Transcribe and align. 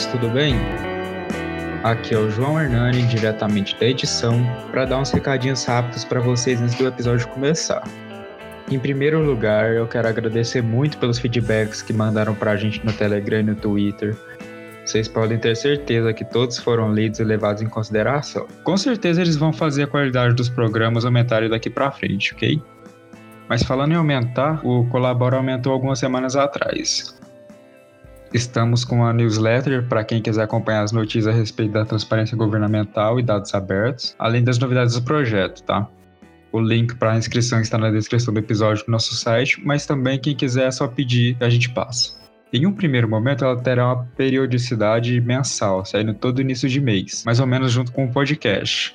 internautas, 0.00 0.06
tudo 0.06 0.28
bem? 0.30 0.54
Aqui 1.82 2.14
é 2.14 2.18
o 2.18 2.30
João 2.30 2.60
Hernani, 2.60 3.02
diretamente 3.02 3.78
da 3.78 3.86
edição, 3.86 4.44
para 4.70 4.84
dar 4.84 4.98
uns 4.98 5.10
recadinhos 5.10 5.64
rápidos 5.64 6.04
para 6.04 6.20
vocês 6.20 6.60
antes 6.60 6.74
do 6.74 6.86
episódio 6.86 7.26
começar. 7.28 7.82
Em 8.70 8.78
primeiro 8.78 9.22
lugar, 9.24 9.74
eu 9.74 9.86
quero 9.86 10.08
agradecer 10.08 10.62
muito 10.62 10.98
pelos 10.98 11.18
feedbacks 11.18 11.82
que 11.82 11.92
mandaram 11.92 12.34
para 12.34 12.52
a 12.52 12.56
gente 12.56 12.84
no 12.84 12.92
Telegram 12.92 13.40
e 13.40 13.42
no 13.42 13.54
Twitter. 13.54 14.16
Vocês 14.84 15.08
podem 15.08 15.38
ter 15.38 15.56
certeza 15.56 16.12
que 16.12 16.24
todos 16.24 16.58
foram 16.58 16.92
lidos 16.92 17.20
e 17.20 17.24
levados 17.24 17.62
em 17.62 17.68
consideração. 17.68 18.46
Com 18.64 18.76
certeza 18.76 19.20
eles 19.20 19.36
vão 19.36 19.52
fazer 19.52 19.84
a 19.84 19.86
qualidade 19.86 20.34
dos 20.34 20.48
programas 20.48 21.04
aumentar 21.04 21.48
daqui 21.48 21.70
para 21.70 21.90
frente, 21.90 22.34
ok? 22.34 22.62
Mas 23.48 23.62
falando 23.62 23.92
em 23.92 23.96
aumentar, 23.96 24.64
o 24.64 24.86
Colabora 24.86 25.36
aumentou 25.36 25.72
algumas 25.72 25.98
semanas 25.98 26.36
atrás. 26.36 27.18
Estamos 28.32 28.84
com 28.84 29.04
a 29.04 29.12
newsletter 29.12 29.88
para 29.88 30.04
quem 30.04 30.22
quiser 30.22 30.44
acompanhar 30.44 30.82
as 30.82 30.92
notícias 30.92 31.26
a 31.26 31.36
respeito 31.36 31.72
da 31.72 31.84
transparência 31.84 32.36
governamental 32.36 33.18
e 33.18 33.24
dados 33.24 33.52
abertos, 33.54 34.14
além 34.16 34.44
das 34.44 34.56
novidades 34.56 34.94
do 34.94 35.02
projeto, 35.02 35.64
tá? 35.64 35.88
O 36.52 36.60
link 36.60 36.94
para 36.94 37.12
a 37.12 37.18
inscrição 37.18 37.60
está 37.60 37.76
na 37.76 37.90
descrição 37.90 38.32
do 38.32 38.38
episódio 38.38 38.86
do 38.86 38.92
nosso 38.92 39.16
site, 39.16 39.60
mas 39.64 39.84
também 39.84 40.16
quem 40.16 40.36
quiser 40.36 40.68
é 40.68 40.70
só 40.70 40.86
pedir 40.86 41.36
a 41.40 41.48
gente 41.48 41.70
passa. 41.70 42.20
Em 42.52 42.66
um 42.66 42.72
primeiro 42.72 43.08
momento, 43.08 43.44
ela 43.44 43.60
terá 43.60 43.86
uma 43.86 44.04
periodicidade 44.16 45.20
mensal, 45.20 45.84
saindo 45.84 46.14
todo 46.14 46.40
início 46.40 46.68
de 46.68 46.80
mês, 46.80 47.24
mais 47.24 47.40
ou 47.40 47.46
menos 47.48 47.72
junto 47.72 47.90
com 47.90 48.04
o 48.04 48.12
podcast. 48.12 48.94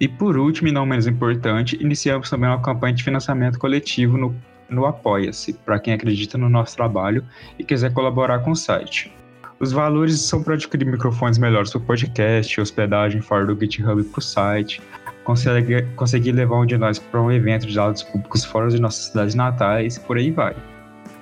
E 0.00 0.08
por 0.08 0.36
último, 0.36 0.68
e 0.68 0.72
não 0.72 0.86
menos 0.86 1.06
importante, 1.06 1.78
iniciamos 1.80 2.28
também 2.28 2.48
uma 2.48 2.62
campanha 2.62 2.94
de 2.94 3.04
financiamento 3.04 3.58
coletivo 3.58 4.16
no 4.16 4.34
no 4.70 4.86
Apoia-se, 4.86 5.52
para 5.52 5.78
quem 5.78 5.94
acredita 5.94 6.38
no 6.38 6.48
nosso 6.48 6.76
trabalho 6.76 7.24
e 7.58 7.64
quiser 7.64 7.92
colaborar 7.92 8.40
com 8.40 8.52
o 8.52 8.56
site. 8.56 9.12
Os 9.60 9.72
valores 9.72 10.18
são 10.20 10.42
para 10.42 10.54
adquirir 10.54 10.86
microfones 10.86 11.36
melhores 11.36 11.70
para 11.70 11.78
o 11.78 11.84
podcast, 11.84 12.60
hospedagem 12.60 13.20
fora 13.20 13.44
do 13.44 13.58
GitHub 13.60 14.02
para 14.04 14.18
o 14.18 14.22
site, 14.22 14.80
conseguir, 15.22 15.86
conseguir 15.96 16.32
levar 16.32 16.60
um 16.60 16.66
de 16.66 16.78
nós 16.78 16.98
para 16.98 17.20
um 17.20 17.30
evento 17.30 17.66
de 17.66 17.74
dados 17.74 18.02
públicos 18.02 18.44
fora 18.44 18.68
de 18.68 18.80
nossas 18.80 19.06
cidades 19.06 19.34
natais 19.34 19.96
e 19.96 20.00
por 20.00 20.16
aí 20.16 20.30
vai. 20.30 20.56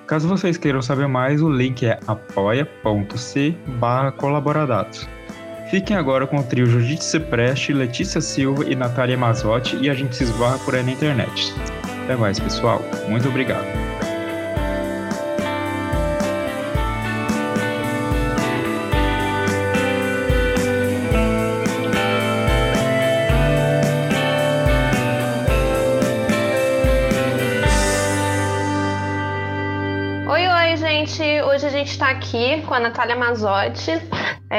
Caso 0.07 0.29
vocês 0.29 0.57
queiram 0.57 0.81
saber 0.81 1.09
mais, 1.09 1.43
o 1.43 1.51
link 1.51 1.85
é 1.85 1.99
apoia.c 2.07 3.57
barra 3.79 4.13
colaboradados. 4.13 5.09
Fiquem 5.71 5.97
agora 5.97 6.27
com 6.27 6.39
o 6.39 6.43
trio 6.43 6.65
Judite 6.65 7.05
Cipreste, 7.05 7.75
Letícia 7.75 8.21
Silva 8.21 8.65
e 8.65 8.75
Natália 8.75 9.19
Mazotti 9.19 9.77
e 9.77 9.91
a 9.91 9.95
gente 9.95 10.17
se 10.17 10.25
esbarra 10.25 10.59
por 10.61 10.75
aí 10.75 10.83
na 10.83 10.93
internet. 10.93 11.53
Até 12.09 12.17
mais, 12.17 12.41
pessoal. 12.41 12.81
Muito 13.07 13.29
obrigado. 13.29 13.67
Oi, 30.27 30.49
oi, 30.49 30.77
gente! 30.79 31.23
Hoje 31.43 31.67
a 31.67 31.69
gente 31.69 31.91
está 31.91 32.09
aqui 32.09 32.63
com 32.63 32.73
a 32.73 32.81
Natália 32.81 33.17
Mazotti. 33.17 34.01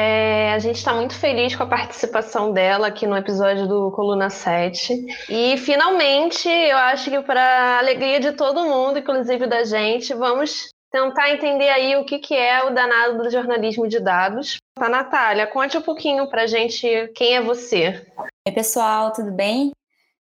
É, 0.01 0.53
a 0.53 0.59
gente 0.59 0.77
está 0.77 0.93
muito 0.93 1.13
feliz 1.13 1.53
com 1.53 1.63
a 1.63 1.67
participação 1.67 2.53
dela 2.53 2.87
aqui 2.87 3.05
no 3.05 3.17
episódio 3.17 3.67
do 3.67 3.91
Coluna 3.91 4.29
7. 4.29 5.05
E 5.27 5.57
finalmente, 5.57 6.47
eu 6.47 6.77
acho 6.77 7.11
que 7.11 7.21
para 7.21 7.79
alegria 7.79 8.17
de 8.17 8.31
todo 8.31 8.63
mundo, 8.63 8.99
inclusive 8.99 9.45
da 9.45 9.65
gente, 9.65 10.13
vamos 10.13 10.69
tentar 10.89 11.31
entender 11.31 11.67
aí 11.67 11.97
o 11.97 12.05
que, 12.05 12.17
que 12.17 12.33
é 12.33 12.63
o 12.63 12.73
danado 12.73 13.17
do 13.17 13.29
jornalismo 13.29 13.89
de 13.89 13.99
dados. 13.99 14.55
Tá, 14.73 14.87
Natália, 14.87 15.45
conte 15.47 15.77
um 15.77 15.81
pouquinho 15.81 16.29
para 16.29 16.43
a 16.43 16.47
gente 16.47 16.87
quem 17.13 17.35
é 17.35 17.41
você. 17.41 18.07
Oi, 18.47 18.53
pessoal, 18.53 19.11
tudo 19.11 19.33
bem? 19.33 19.73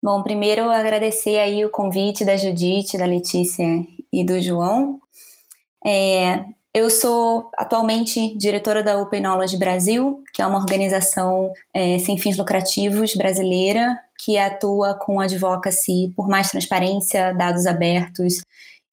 Bom, 0.02 0.24
primeiro 0.24 0.68
agradecer 0.68 1.38
aí 1.38 1.64
o 1.64 1.70
convite 1.70 2.26
da 2.26 2.36
Judite, 2.36 2.98
da 2.98 3.06
Letícia 3.06 3.68
e 4.12 4.26
do 4.26 4.42
João. 4.42 5.00
É, 5.86 6.44
eu 6.74 6.90
sou 6.90 7.50
atualmente 7.58 8.36
diretora 8.38 8.84
da 8.84 8.98
Open 9.02 9.22
Knowledge 9.22 9.58
Brasil, 9.58 10.24
que 10.34 10.42
é 10.42 10.46
uma 10.46 10.60
organização 10.60 11.52
é, 11.74 11.98
sem 12.00 12.18
fins 12.18 12.38
lucrativos 12.38 13.16
brasileira 13.16 14.00
que 14.24 14.38
atua 14.38 14.94
com 14.94 15.20
advocacy 15.20 16.14
por 16.16 16.28
mais 16.28 16.52
transparência, 16.52 17.34
dados 17.34 17.66
abertos 17.66 18.44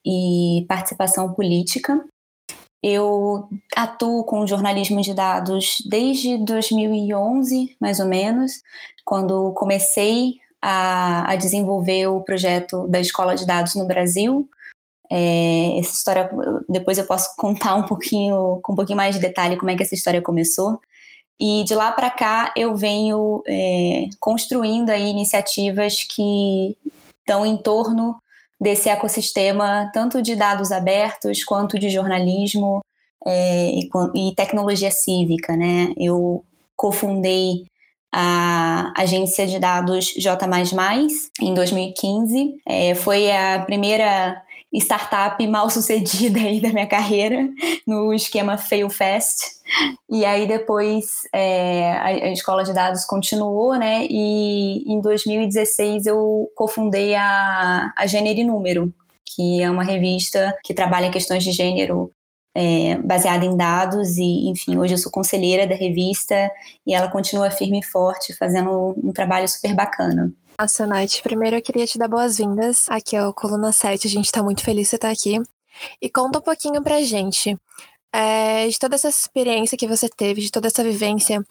e 0.04 0.64
participação 0.68 1.34
política. 1.34 2.02
Eu 2.82 3.48
atuo 3.74 4.24
com 4.24 4.46
jornalismo 4.46 5.00
de 5.02 5.12
dados 5.12 5.78
desde 5.88 6.38
2011, 6.38 7.76
mais 7.80 7.98
ou 7.98 8.06
menos, 8.06 8.62
quando 9.04 9.52
comecei 9.54 10.36
a, 10.62 11.30
a 11.30 11.36
desenvolver 11.36 12.06
o 12.06 12.20
projeto 12.22 12.86
da 12.88 13.00
Escola 13.00 13.34
de 13.34 13.44
Dados 13.44 13.74
no 13.74 13.86
Brasil, 13.86 14.48
é, 15.10 15.78
essa 15.78 15.92
história, 15.92 16.30
depois 16.68 16.98
eu 16.98 17.06
posso 17.06 17.34
contar 17.36 17.74
um 17.74 17.84
pouquinho, 17.84 18.60
com 18.62 18.72
um 18.72 18.76
pouquinho 18.76 18.96
mais 18.96 19.14
de 19.14 19.20
detalhe 19.20 19.56
como 19.56 19.70
é 19.70 19.76
que 19.76 19.82
essa 19.82 19.94
história 19.94 20.22
começou. 20.22 20.80
E 21.38 21.64
de 21.64 21.74
lá 21.74 21.92
para 21.92 22.10
cá 22.10 22.52
eu 22.56 22.74
venho 22.74 23.42
é, 23.46 24.06
construindo 24.18 24.90
aí 24.90 25.08
iniciativas 25.08 26.02
que 26.02 26.76
estão 27.20 27.44
em 27.44 27.56
torno 27.56 28.16
desse 28.60 28.88
ecossistema, 28.88 29.90
tanto 29.92 30.22
de 30.22 30.34
dados 30.34 30.72
abertos 30.72 31.44
quanto 31.44 31.78
de 31.78 31.90
jornalismo 31.90 32.80
é, 33.26 33.70
e, 33.70 33.90
e, 34.14 34.34
tecnologia 34.34 34.90
cívica, 34.90 35.56
né? 35.56 35.92
Eu 35.96 36.42
cofundei 36.74 37.66
a 38.12 38.92
agência 38.96 39.46
de 39.46 39.58
dados 39.58 40.06
J++ 40.16 40.38
em 41.42 41.52
2015. 41.52 42.54
É, 42.66 42.94
foi 42.94 43.30
a 43.30 43.62
primeira 43.66 44.42
startup 44.78 45.44
mal 45.46 45.70
sucedida 45.70 46.38
aí 46.40 46.60
da 46.60 46.70
minha 46.70 46.86
carreira, 46.86 47.48
no 47.86 48.12
esquema 48.12 48.58
Fail 48.58 48.90
Fast. 48.90 49.56
E 50.08 50.24
aí 50.24 50.46
depois 50.46 51.22
é, 51.32 51.92
a, 51.92 52.06
a, 52.06 52.32
escola 52.32 52.62
de 52.62 52.72
dados 52.72 53.04
continuou, 53.04 53.74
né? 53.76 54.06
E 54.08 54.84
em 54.86 55.00
2016 55.00 56.06
eu 56.06 56.50
cofundei 56.54 57.14
a, 57.14 57.92
a 57.96 58.06
Gênero 58.06 58.40
e 58.40 58.44
Número, 58.44 58.94
que 59.24 59.60
é 59.62 59.70
uma 59.70 59.82
revista 59.82 60.56
que 60.62 60.72
trabalha 60.72 61.10
questões 61.10 61.42
de 61.42 61.52
gênero 61.52 62.12
é, 62.54 62.96
baseada 62.96 63.44
em 63.44 63.54
dados 63.54 64.16
e, 64.16 64.48
enfim, 64.48 64.78
hoje 64.78 64.94
eu 64.94 64.98
sou 64.98 65.12
conselheira 65.12 65.66
da 65.66 65.74
revista 65.74 66.50
e 66.86 66.94
ela 66.94 67.08
continua 67.08 67.50
firme 67.50 67.80
e 67.80 67.84
forte, 67.84 68.32
fazendo 68.32 68.94
um 69.02 69.12
trabalho 69.12 69.46
super 69.46 69.74
bacana. 69.74 70.32
Nossa, 70.58 70.86
Nath, 70.86 71.20
primeiro 71.22 71.56
eu 71.56 71.62
queria 71.62 71.86
te 71.86 71.98
dar 71.98 72.08
boas-vindas. 72.08 72.86
Aqui 72.88 73.14
é 73.14 73.26
o 73.26 73.34
Coluna 73.34 73.72
7, 73.72 74.06
a 74.06 74.10
gente 74.10 74.32
tá 74.32 74.42
muito 74.42 74.64
feliz 74.64 74.84
de 74.84 74.88
você 74.90 74.96
estar 74.96 75.10
aqui. 75.10 75.38
E 76.00 76.08
conta 76.08 76.38
um 76.38 76.42
pouquinho 76.42 76.82
pra 76.82 77.02
gente 77.02 77.58
é, 78.10 78.66
de 78.66 78.78
toda 78.78 78.94
essa 78.94 79.08
experiência 79.10 79.76
que 79.76 79.86
você 79.86 80.08
teve, 80.08 80.40
de 80.40 80.50
toda 80.50 80.68
essa 80.68 80.82
vivência. 80.82 81.44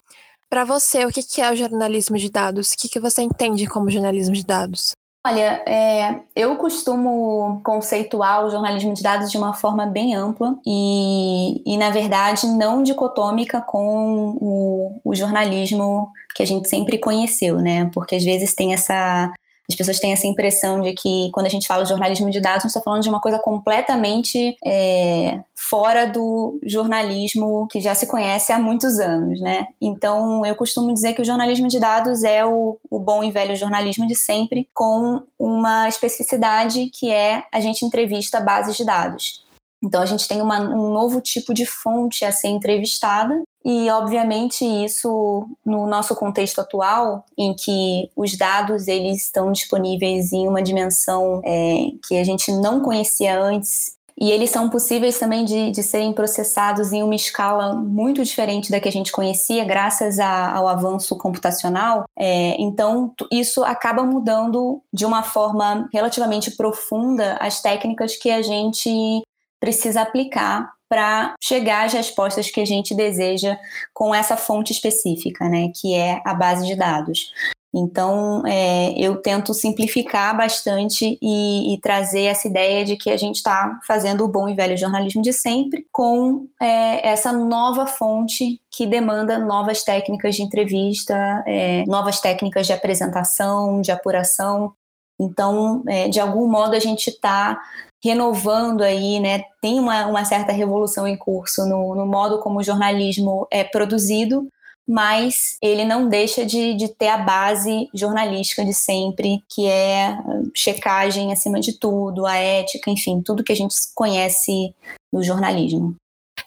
Para 0.50 0.64
você, 0.66 1.06
o 1.06 1.12
que 1.12 1.40
é 1.40 1.52
o 1.52 1.56
jornalismo 1.56 2.18
de 2.18 2.32
dados? 2.32 2.72
O 2.72 2.78
que 2.78 3.00
você 3.00 3.22
entende 3.22 3.68
como 3.68 3.92
jornalismo 3.92 4.34
de 4.34 4.44
dados? 4.44 4.96
Olha, 5.26 5.64
é, 5.66 6.20
eu 6.36 6.56
costumo 6.56 7.60
conceituar 7.64 8.46
o 8.46 8.52
jornalismo 8.52 8.94
de 8.94 9.02
dados 9.02 9.32
de 9.32 9.38
uma 9.40 9.56
forma 9.56 9.88
bem 9.88 10.14
ampla 10.14 10.56
e, 10.64 11.64
e 11.66 11.76
na 11.78 11.90
verdade, 11.90 12.46
não 12.46 12.84
dicotômica 12.84 13.60
com 13.60 14.38
o, 14.40 15.02
o 15.04 15.16
jornalismo 15.16 16.12
que 16.36 16.44
a 16.44 16.46
gente 16.46 16.70
sempre 16.70 17.00
conheceu, 17.00 17.58
né? 17.58 17.90
Porque 17.92 18.16
às 18.16 18.24
vezes 18.24 18.54
tem 18.54 18.72
essa 18.72 19.34
as 19.68 19.76
pessoas 19.76 20.00
têm 20.00 20.14
essa 20.14 20.28
impressão 20.28 20.82
de 20.82 20.94
que 20.94 21.30
quando 21.34 21.48
a 21.48 21.50
gente 21.50 21.68
fala 21.68 21.84
de 21.84 21.90
jornalismo 21.90 22.30
de 22.30 22.40
dados, 22.40 22.60
a 22.60 22.68
gente 22.68 22.70
está 22.70 22.82
falando 22.82 23.02
de 23.02 23.10
uma 23.10 23.20
coisa 23.20 23.40
completamente 23.40 24.56
é, 24.64 25.40
fora 25.56 26.06
do 26.06 26.60
jornalismo 26.64 27.68
que 27.72 27.82
já 27.82 27.96
se 27.96 28.06
conhece 28.06 28.52
há 28.52 28.60
muitos 28.60 29.00
anos, 29.00 29.42
né? 29.42 29.68
Então, 29.82 30.46
eu 30.46 30.56
costumo 30.56 30.94
dizer 30.94 31.14
que 31.14 31.22
o 31.22 31.26
jornalismo 31.26 31.68
de 31.68 31.80
dados 31.80 32.24
é 32.24 32.46
o, 32.46 32.78
o 32.90 33.00
bom 33.00 33.24
e 33.24 33.32
velho 33.32 33.56
jornalismo 33.56 34.06
de 34.08 34.16
sempre, 34.16 34.70
com 34.74 35.24
uma 35.40 35.88
especificidade 35.88 36.90
que 36.94 37.12
é 37.12 37.44
a 37.52 37.60
gente 37.60 37.86
entrevista 37.86 38.40
bases 38.40 38.78
de 38.78 38.86
dados. 38.86 39.45
Então 39.86 40.02
a 40.02 40.06
gente 40.06 40.28
tem 40.28 40.42
uma, 40.42 40.60
um 40.60 40.92
novo 40.92 41.22
tipo 41.22 41.54
de 41.54 41.66
fonte 41.66 42.26
a 42.26 42.32
ser 42.32 42.48
entrevistada 42.48 43.42
e 43.64 43.90
obviamente 43.90 44.66
isso 44.66 45.48
no 45.66 45.88
nosso 45.88 46.16
contexto 46.16 46.60
atual, 46.60 47.24
em 47.38 47.54
que 47.54 48.10
os 48.16 48.36
dados 48.36 48.88
eles 48.88 49.26
estão 49.26 49.52
disponíveis 49.52 50.34
em 50.34 50.48
uma 50.48 50.62
dimensão 50.62 51.42
é, 51.46 51.92
que 52.08 52.18
a 52.18 52.24
gente 52.24 52.52
não 52.52 52.82
conhecia 52.82 53.40
antes 53.40 53.96
e 54.18 54.32
eles 54.32 54.50
são 54.50 54.70
possíveis 54.70 55.20
também 55.20 55.44
de, 55.44 55.72
de 55.72 55.84
serem 55.84 56.14
processados 56.14 56.94
em 56.94 57.04
uma 57.04 57.16
escala 57.16 57.76
muito 57.76 58.24
diferente 58.24 58.72
da 58.72 58.80
que 58.80 58.88
a 58.88 58.92
gente 58.92 59.12
conhecia, 59.12 59.66
graças 59.66 60.20
a, 60.20 60.56
ao 60.56 60.70
avanço 60.70 61.18
computacional. 61.18 62.06
É, 62.18 62.56
então, 62.62 63.14
isso 63.30 63.64
acaba 63.64 64.04
mudando 64.04 64.82
de 64.94 65.06
uma 65.06 65.22
forma 65.22 65.90
relativamente 65.92 66.52
profunda 66.52 67.36
as 67.42 67.62
técnicas 67.62 68.16
que 68.16 68.32
a 68.32 68.42
gente 68.42 69.22
precisa 69.66 70.02
aplicar 70.02 70.72
para 70.88 71.34
chegar 71.42 71.86
às 71.86 71.94
respostas 71.94 72.52
que 72.52 72.62
a 72.62 72.66
gente 72.66 72.94
deseja 72.94 73.58
com 73.92 74.14
essa 74.14 74.38
fonte 74.38 74.72
específica, 74.72 75.50
né, 75.50 75.72
que 75.76 75.96
é 75.96 76.22
a 76.24 76.34
base 76.36 76.68
de 76.68 76.76
dados. 76.76 77.32
Então, 77.74 78.46
é, 78.48 78.94
eu 78.98 79.18
tento 79.18 79.54
simplificar 79.54 80.38
bastante 80.38 81.18
e, 81.22 81.74
e, 81.74 81.82
trazer 81.82 82.22
essa 82.22 82.48
ideia 82.48 82.86
de 82.86 82.96
que 82.96 83.10
a 83.10 83.18
gente 83.18 83.36
está 83.36 83.78
fazendo 83.86 84.24
o 84.24 84.30
bom 84.30 84.48
e 84.48 84.54
velho 84.54 84.78
jornalismo 84.78 85.22
de 85.22 85.34
sempre 85.34 85.86
com 85.92 86.48
é, 86.62 87.06
essa 87.06 87.34
nova 87.34 87.86
fonte 87.86 88.62
que 88.72 88.86
demanda 88.86 89.38
novas 89.38 89.84
técnicas 89.84 90.36
de 90.36 90.44
entrevista, 90.44 91.44
é, 91.46 91.84
novas 91.86 92.22
técnicas 92.22 92.66
de 92.66 92.72
apresentação, 92.72 93.82
de 93.82 93.92
apuração. 93.92 94.72
Então, 95.20 95.84
é, 95.86 96.08
de 96.08 96.22
algum 96.22 96.50
modo, 96.50 96.76
a 96.76 96.80
gente 96.80 97.10
está 97.10 97.60
renovando 98.06 98.82
aí, 98.82 99.20
né? 99.20 99.46
Tem 99.60 99.80
uma, 99.80 100.06
uma 100.06 100.24
certa 100.24 100.52
revolução 100.52 101.08
em 101.08 101.18
curso 101.18 101.66
no, 101.66 101.96
no 101.96 102.06
modo 102.06 102.40
como 102.40 102.60
o 102.60 102.64
jornalismo 102.64 103.48
é 103.50 103.64
produzido, 103.64 104.48
mas 104.88 105.58
ele 105.60 105.84
não 105.84 106.08
deixa 106.08 106.46
de, 106.46 106.76
de 106.76 106.88
ter 106.88 107.08
a 107.08 107.18
base 107.18 107.90
jornalística 107.96 108.64
de 108.64 108.76
sempre, 108.76 109.44
que 109.50 109.66
é 109.66 110.16
checagem 110.54 111.34
acima 111.34 111.60
de 111.60 111.80
tudo, 111.80 112.28
a 112.28 112.36
ética, 112.36 112.92
enfim, 112.92 113.24
tudo 113.24 113.44
que 113.44 113.52
a 113.52 113.56
gente 113.56 113.76
conhece 113.96 114.76
no 115.12 115.24
jornalismo. 115.24 115.96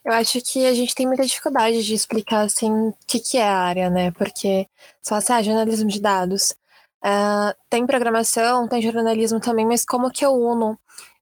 Eu 0.04 0.12
acho 0.12 0.40
que 0.40 0.64
a 0.64 0.72
gente 0.72 0.94
tem 0.94 1.08
muita 1.08 1.26
dificuldade 1.26 1.82
de 1.82 1.92
explicar 1.92 2.42
assim 2.42 2.70
o 2.70 2.94
que, 3.04 3.18
que 3.18 3.36
é 3.36 3.42
a 3.42 3.56
área, 3.56 3.90
né? 3.90 4.12
Porque 4.12 4.68
só 5.02 5.16
assim, 5.16 5.32
ah, 5.32 5.42
jornalismo 5.42 5.88
de 5.88 6.00
dados. 6.00 6.54
Uh, 7.04 7.54
tem 7.68 7.84
programação, 7.84 8.68
tem 8.68 8.80
jornalismo 8.80 9.40
também, 9.40 9.66
mas 9.66 9.84
como 9.84 10.10
que 10.10 10.24
eu 10.24 10.32
uno 10.32 10.78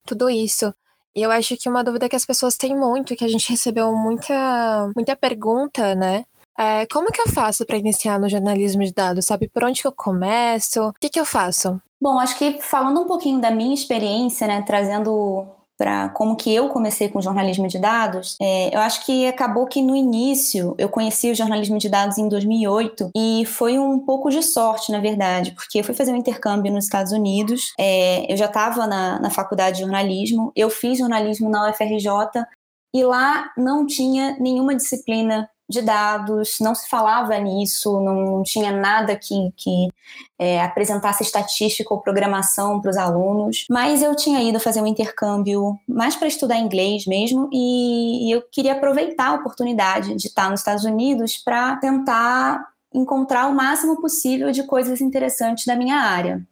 tudo 0.07 0.31
isso? 0.31 0.73
E 1.15 1.23
eu 1.23 1.31
acho 1.31 1.57
que 1.57 1.69
uma 1.69 1.85
dúvida 1.85 2.09
que 2.09 2.17
as 2.17 2.27
pessoas 2.27 2.57
têm 2.57 2.77
muito, 2.77 3.17
que 3.17 3.25
a 3.25 3.29
gente 3.29 3.51
recebeu 3.51 3.95
muita, 3.95 4.91
muita 4.95 5.17
pergunta, 5.17 5.95
né? 5.95 6.25
É, 6.59 6.87
como 6.87 7.11
que 7.13 7.21
eu 7.21 7.29
faço 7.29 7.67
para 7.67 7.77
iniciar 7.77 8.19
no 8.19 8.29
jornalismo 8.29 8.83
de 8.83 8.93
dados? 8.93 9.27
Sabe 9.27 9.49
por 9.49 9.65
onde 9.65 9.83
que 9.83 9.89
eu 9.89 9.93
começo? 9.93 10.89
O 10.89 10.93
que, 10.95 11.11
que 11.11 11.21
eu 11.21 11.25
faço? 11.25 11.81
Bom, 12.01 12.19
acho 12.19 12.37
que 12.37 12.61
falando 12.61 13.01
um 13.01 13.07
pouquinho 13.07 13.41
da 13.41 13.51
minha 13.51 13.75
experiência, 13.75 14.47
né, 14.47 14.63
trazendo 14.63 15.47
para 15.77 16.09
como 16.11 16.37
que 16.37 16.55
eu 16.55 16.69
comecei 16.69 17.09
com 17.09 17.21
jornalismo 17.21 17.69
de 17.69 17.79
dados, 17.79 18.37
é, 18.41 18.75
eu 18.75 18.81
acho 18.81 19.05
que 19.05 19.27
acabou 19.27 19.67
que 19.67 19.83
no 19.83 19.95
início 19.95 20.75
eu 20.79 20.89
conheci 20.89 21.31
o 21.31 21.35
jornalismo 21.35 21.79
de 21.79 21.89
dados 21.89 22.19
em 22.19 22.29
2008 22.29 23.11
e 23.15 23.45
foi 23.47 23.79
um 23.79 23.99
pouco 23.99 24.31
de 24.31 24.43
sorte, 24.43 24.93
na 24.93 25.01
verdade, 25.01 25.53
porque 25.53 25.81
eu 25.81 25.85
fui 25.85 25.95
fazer 25.95 26.13
um 26.13 26.17
intercâmbio 26.17 26.73
nos 26.73 26.85
Estados 26.85 27.13
Unidos, 27.13 27.73
é, 27.79 28.31
eu 28.33 28.37
já 28.37 28.47
estava 28.47 28.87
na, 28.87 29.21
na 29.21 29.31
faculdade 29.31 29.77
de 29.77 29.83
jornalismo, 29.83 30.53
eu 30.57 30.71
fiz 30.71 30.99
jornalismo 30.99 31.49
na 31.49 31.71
UFRJ 31.71 32.09
e 32.95 33.05
lá 33.05 33.51
não 33.57 33.87
tinha 33.87 34.37
nenhuma 34.41 34.75
disciplina 34.75 35.49
de 35.69 35.83
dados, 35.83 36.59
não 36.61 36.75
se 36.75 36.89
falava 36.89 37.37
nisso, 37.39 38.01
não, 38.01 38.43
tinha 38.43 38.71
nada 38.71 39.17
que, 39.17 39.53
que 39.57 39.89
é, 40.39 40.63
apresentasse 40.63 41.23
estatística 41.23 41.93
ou 41.93 42.01
programação 42.01 42.81
para 42.81 42.91
os 42.91 42.97
alunos, 42.97 43.67
mas 43.69 44.03
eu 44.03 44.15
tinha 44.15 44.41
ido 44.43 44.61
fazer 44.61 44.81
um 44.81 44.87
intercâmbio 44.87 45.79
mais 45.89 46.15
para 46.15 46.29
estudar 46.29 46.59
inglês 46.59 47.05
mesmo 47.07 47.49
e, 47.53 48.29
e 48.29 48.31
eu 48.31 48.43
queria 48.51 48.73
aproveitar 48.73 49.29
a 49.29 49.35
oportunidade 49.35 50.15
de 50.15 50.29
estar 50.29 50.49
nos 50.51 50.61
Estados 50.61 50.85
Unidos 50.85 51.37
para 51.37 51.77
tentar 51.77 52.65
encontrar 52.95 53.49
o 53.49 53.55
máximo 53.55 54.01
possível 54.01 54.53
de 54.53 54.63
coisas 54.63 55.01
interessantes 55.01 55.67
da 55.67 55.77
minha 55.77 55.97
área. 55.97 56.43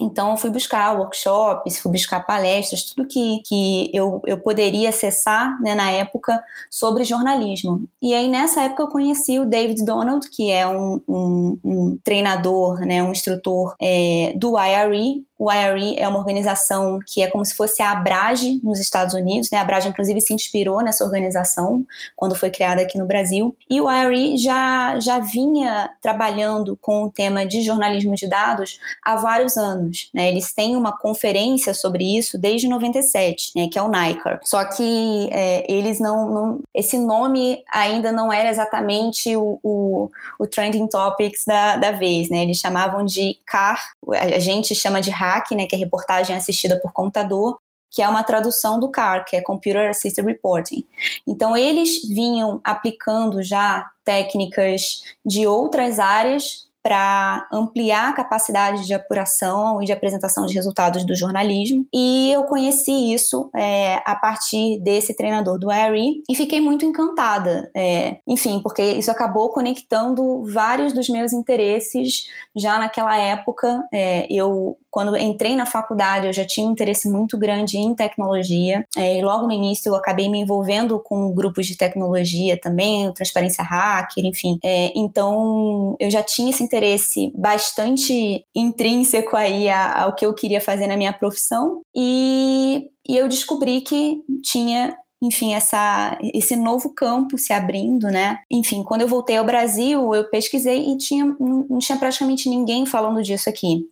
Então, 0.00 0.30
eu 0.30 0.36
fui 0.36 0.50
buscar 0.50 0.96
workshops, 0.96 1.78
fui 1.80 1.92
buscar 1.92 2.20
palestras, 2.24 2.84
tudo 2.84 3.08
que, 3.08 3.42
que 3.44 3.90
eu, 3.92 4.22
eu 4.26 4.38
poderia 4.38 4.90
acessar 4.90 5.60
né, 5.60 5.74
na 5.74 5.90
época 5.90 6.42
sobre 6.70 7.04
jornalismo. 7.04 7.88
E 8.00 8.14
aí, 8.14 8.28
nessa 8.28 8.62
época, 8.62 8.84
eu 8.84 8.88
conheci 8.88 9.38
o 9.38 9.46
David 9.46 9.84
Donald, 9.84 10.28
que 10.30 10.50
é 10.50 10.66
um, 10.66 11.00
um, 11.08 11.58
um 11.64 11.98
treinador, 12.04 12.80
né, 12.80 13.02
um 13.02 13.10
instrutor 13.10 13.74
é, 13.80 14.32
do 14.36 14.54
IRE, 14.56 15.26
o 15.38 15.52
IRE 15.52 15.96
é 15.98 16.08
uma 16.08 16.18
organização 16.18 16.98
que 17.06 17.22
é 17.22 17.28
como 17.28 17.44
se 17.44 17.54
fosse 17.54 17.80
a 17.80 17.92
Abrage 17.92 18.60
nos 18.62 18.80
Estados 18.80 19.14
Unidos, 19.14 19.50
né? 19.50 19.58
A 19.58 19.62
Abrage, 19.62 19.88
inclusive, 19.88 20.20
se 20.20 20.34
inspirou 20.34 20.82
nessa 20.82 21.04
organização 21.04 21.86
quando 22.16 22.34
foi 22.34 22.50
criada 22.50 22.82
aqui 22.82 22.98
no 22.98 23.06
Brasil. 23.06 23.56
E 23.70 23.80
o 23.80 23.90
IRE 23.90 24.36
já, 24.36 24.98
já 24.98 25.20
vinha 25.20 25.90
trabalhando 26.02 26.76
com 26.80 27.04
o 27.04 27.10
tema 27.10 27.46
de 27.46 27.62
jornalismo 27.62 28.14
de 28.14 28.26
dados 28.26 28.80
há 29.02 29.16
vários 29.16 29.56
anos. 29.56 30.10
Né? 30.12 30.28
Eles 30.28 30.52
têm 30.52 30.74
uma 30.74 30.96
conferência 30.96 31.72
sobre 31.72 32.18
isso 32.18 32.36
desde 32.36 32.68
97, 32.68 33.52
né? 33.54 33.68
que 33.68 33.78
é 33.78 33.82
o 33.82 33.88
NICAR. 33.88 34.40
Só 34.42 34.64
que 34.64 35.28
é, 35.30 35.70
eles 35.72 36.00
não, 36.00 36.28
não, 36.30 36.60
Esse 36.74 36.98
nome 36.98 37.62
ainda 37.72 38.10
não 38.10 38.32
era 38.32 38.50
exatamente 38.50 39.36
o, 39.36 39.60
o, 39.62 40.10
o 40.38 40.46
trending 40.46 40.88
topics 40.88 41.44
da, 41.46 41.76
da 41.76 41.92
vez, 41.92 42.28
né? 42.28 42.42
Eles 42.42 42.58
chamavam 42.58 43.04
de 43.04 43.38
CAR, 43.46 43.92
a 44.10 44.38
gente 44.38 44.74
chama 44.74 45.00
de 45.00 45.10
Né, 45.52 45.66
que 45.66 45.74
é 45.74 45.78
reportagem 45.78 46.36
assistida 46.36 46.78
por 46.80 46.92
computador, 46.92 47.58
que 47.90 48.02
é 48.02 48.08
uma 48.08 48.22
tradução 48.22 48.78
do 48.78 48.90
CAR, 48.90 49.24
que 49.24 49.36
é 49.36 49.40
Computer 49.40 49.88
Assisted 49.88 50.24
Reporting. 50.26 50.84
Então, 51.26 51.56
eles 51.56 52.06
vinham 52.06 52.60
aplicando 52.62 53.42
já 53.42 53.86
técnicas 54.04 55.02
de 55.24 55.46
outras 55.46 55.98
áreas 55.98 56.68
para 56.82 57.46
ampliar 57.52 58.08
a 58.08 58.12
capacidade 58.14 58.86
de 58.86 58.94
apuração 58.94 59.82
e 59.82 59.84
de 59.84 59.92
apresentação 59.92 60.46
de 60.46 60.54
resultados 60.54 61.04
do 61.04 61.14
jornalismo. 61.14 61.86
E 61.92 62.30
eu 62.32 62.44
conheci 62.44 63.12
isso 63.12 63.50
é, 63.54 64.00
a 64.06 64.14
partir 64.14 64.80
desse 64.80 65.14
treinador 65.14 65.58
do 65.58 65.68
Harry 65.68 66.22
e 66.28 66.34
fiquei 66.34 66.60
muito 66.60 66.86
encantada. 66.86 67.70
É, 67.76 68.18
enfim, 68.26 68.60
porque 68.62 68.82
isso 68.82 69.10
acabou 69.10 69.50
conectando 69.50 70.44
vários 70.44 70.92
dos 70.94 71.10
meus 71.10 71.32
interesses 71.32 72.26
já 72.56 72.78
naquela 72.78 73.16
época. 73.18 73.86
É, 73.92 74.26
eu 74.30 74.78
quando 74.90 75.16
entrei 75.16 75.54
na 75.54 75.66
faculdade, 75.66 76.26
eu 76.26 76.32
já 76.32 76.44
tinha 76.44 76.66
um 76.66 76.72
interesse 76.72 77.08
muito 77.08 77.36
grande 77.36 77.78
em 77.78 77.94
tecnologia. 77.94 78.86
É, 78.96 79.18
e 79.18 79.22
logo 79.22 79.46
no 79.46 79.52
início, 79.52 79.90
eu 79.90 79.94
acabei 79.94 80.28
me 80.28 80.38
envolvendo 80.38 80.98
com 80.98 81.32
grupos 81.34 81.66
de 81.66 81.76
tecnologia 81.76 82.58
também, 82.60 83.12
transparência 83.12 83.62
hacker, 83.62 84.24
enfim. 84.24 84.58
É, 84.64 84.92
então, 84.96 85.96
eu 86.00 86.10
já 86.10 86.22
tinha 86.22 86.50
esse 86.50 86.62
interesse 86.62 87.32
bastante 87.36 88.44
intrínseco 88.54 89.36
aí 89.36 89.68
ao 89.70 90.14
que 90.14 90.24
eu 90.24 90.34
queria 90.34 90.60
fazer 90.60 90.86
na 90.86 90.96
minha 90.96 91.12
profissão. 91.12 91.82
E, 91.94 92.88
e 93.08 93.16
eu 93.16 93.28
descobri 93.28 93.80
que 93.80 94.22
tinha 94.42 94.96
enfim, 95.20 95.52
essa, 95.52 96.16
esse 96.32 96.54
novo 96.54 96.94
campo 96.94 97.36
se 97.36 97.52
abrindo, 97.52 98.06
né? 98.06 98.38
Enfim, 98.48 98.84
quando 98.84 99.00
eu 99.00 99.08
voltei 99.08 99.36
ao 99.36 99.44
Brasil, 99.44 100.14
eu 100.14 100.30
pesquisei 100.30 100.92
e 100.92 100.96
tinha, 100.96 101.36
não 101.40 101.78
tinha 101.78 101.98
praticamente 101.98 102.48
ninguém 102.48 102.86
falando 102.86 103.20
disso 103.20 103.48
aqui 103.48 103.84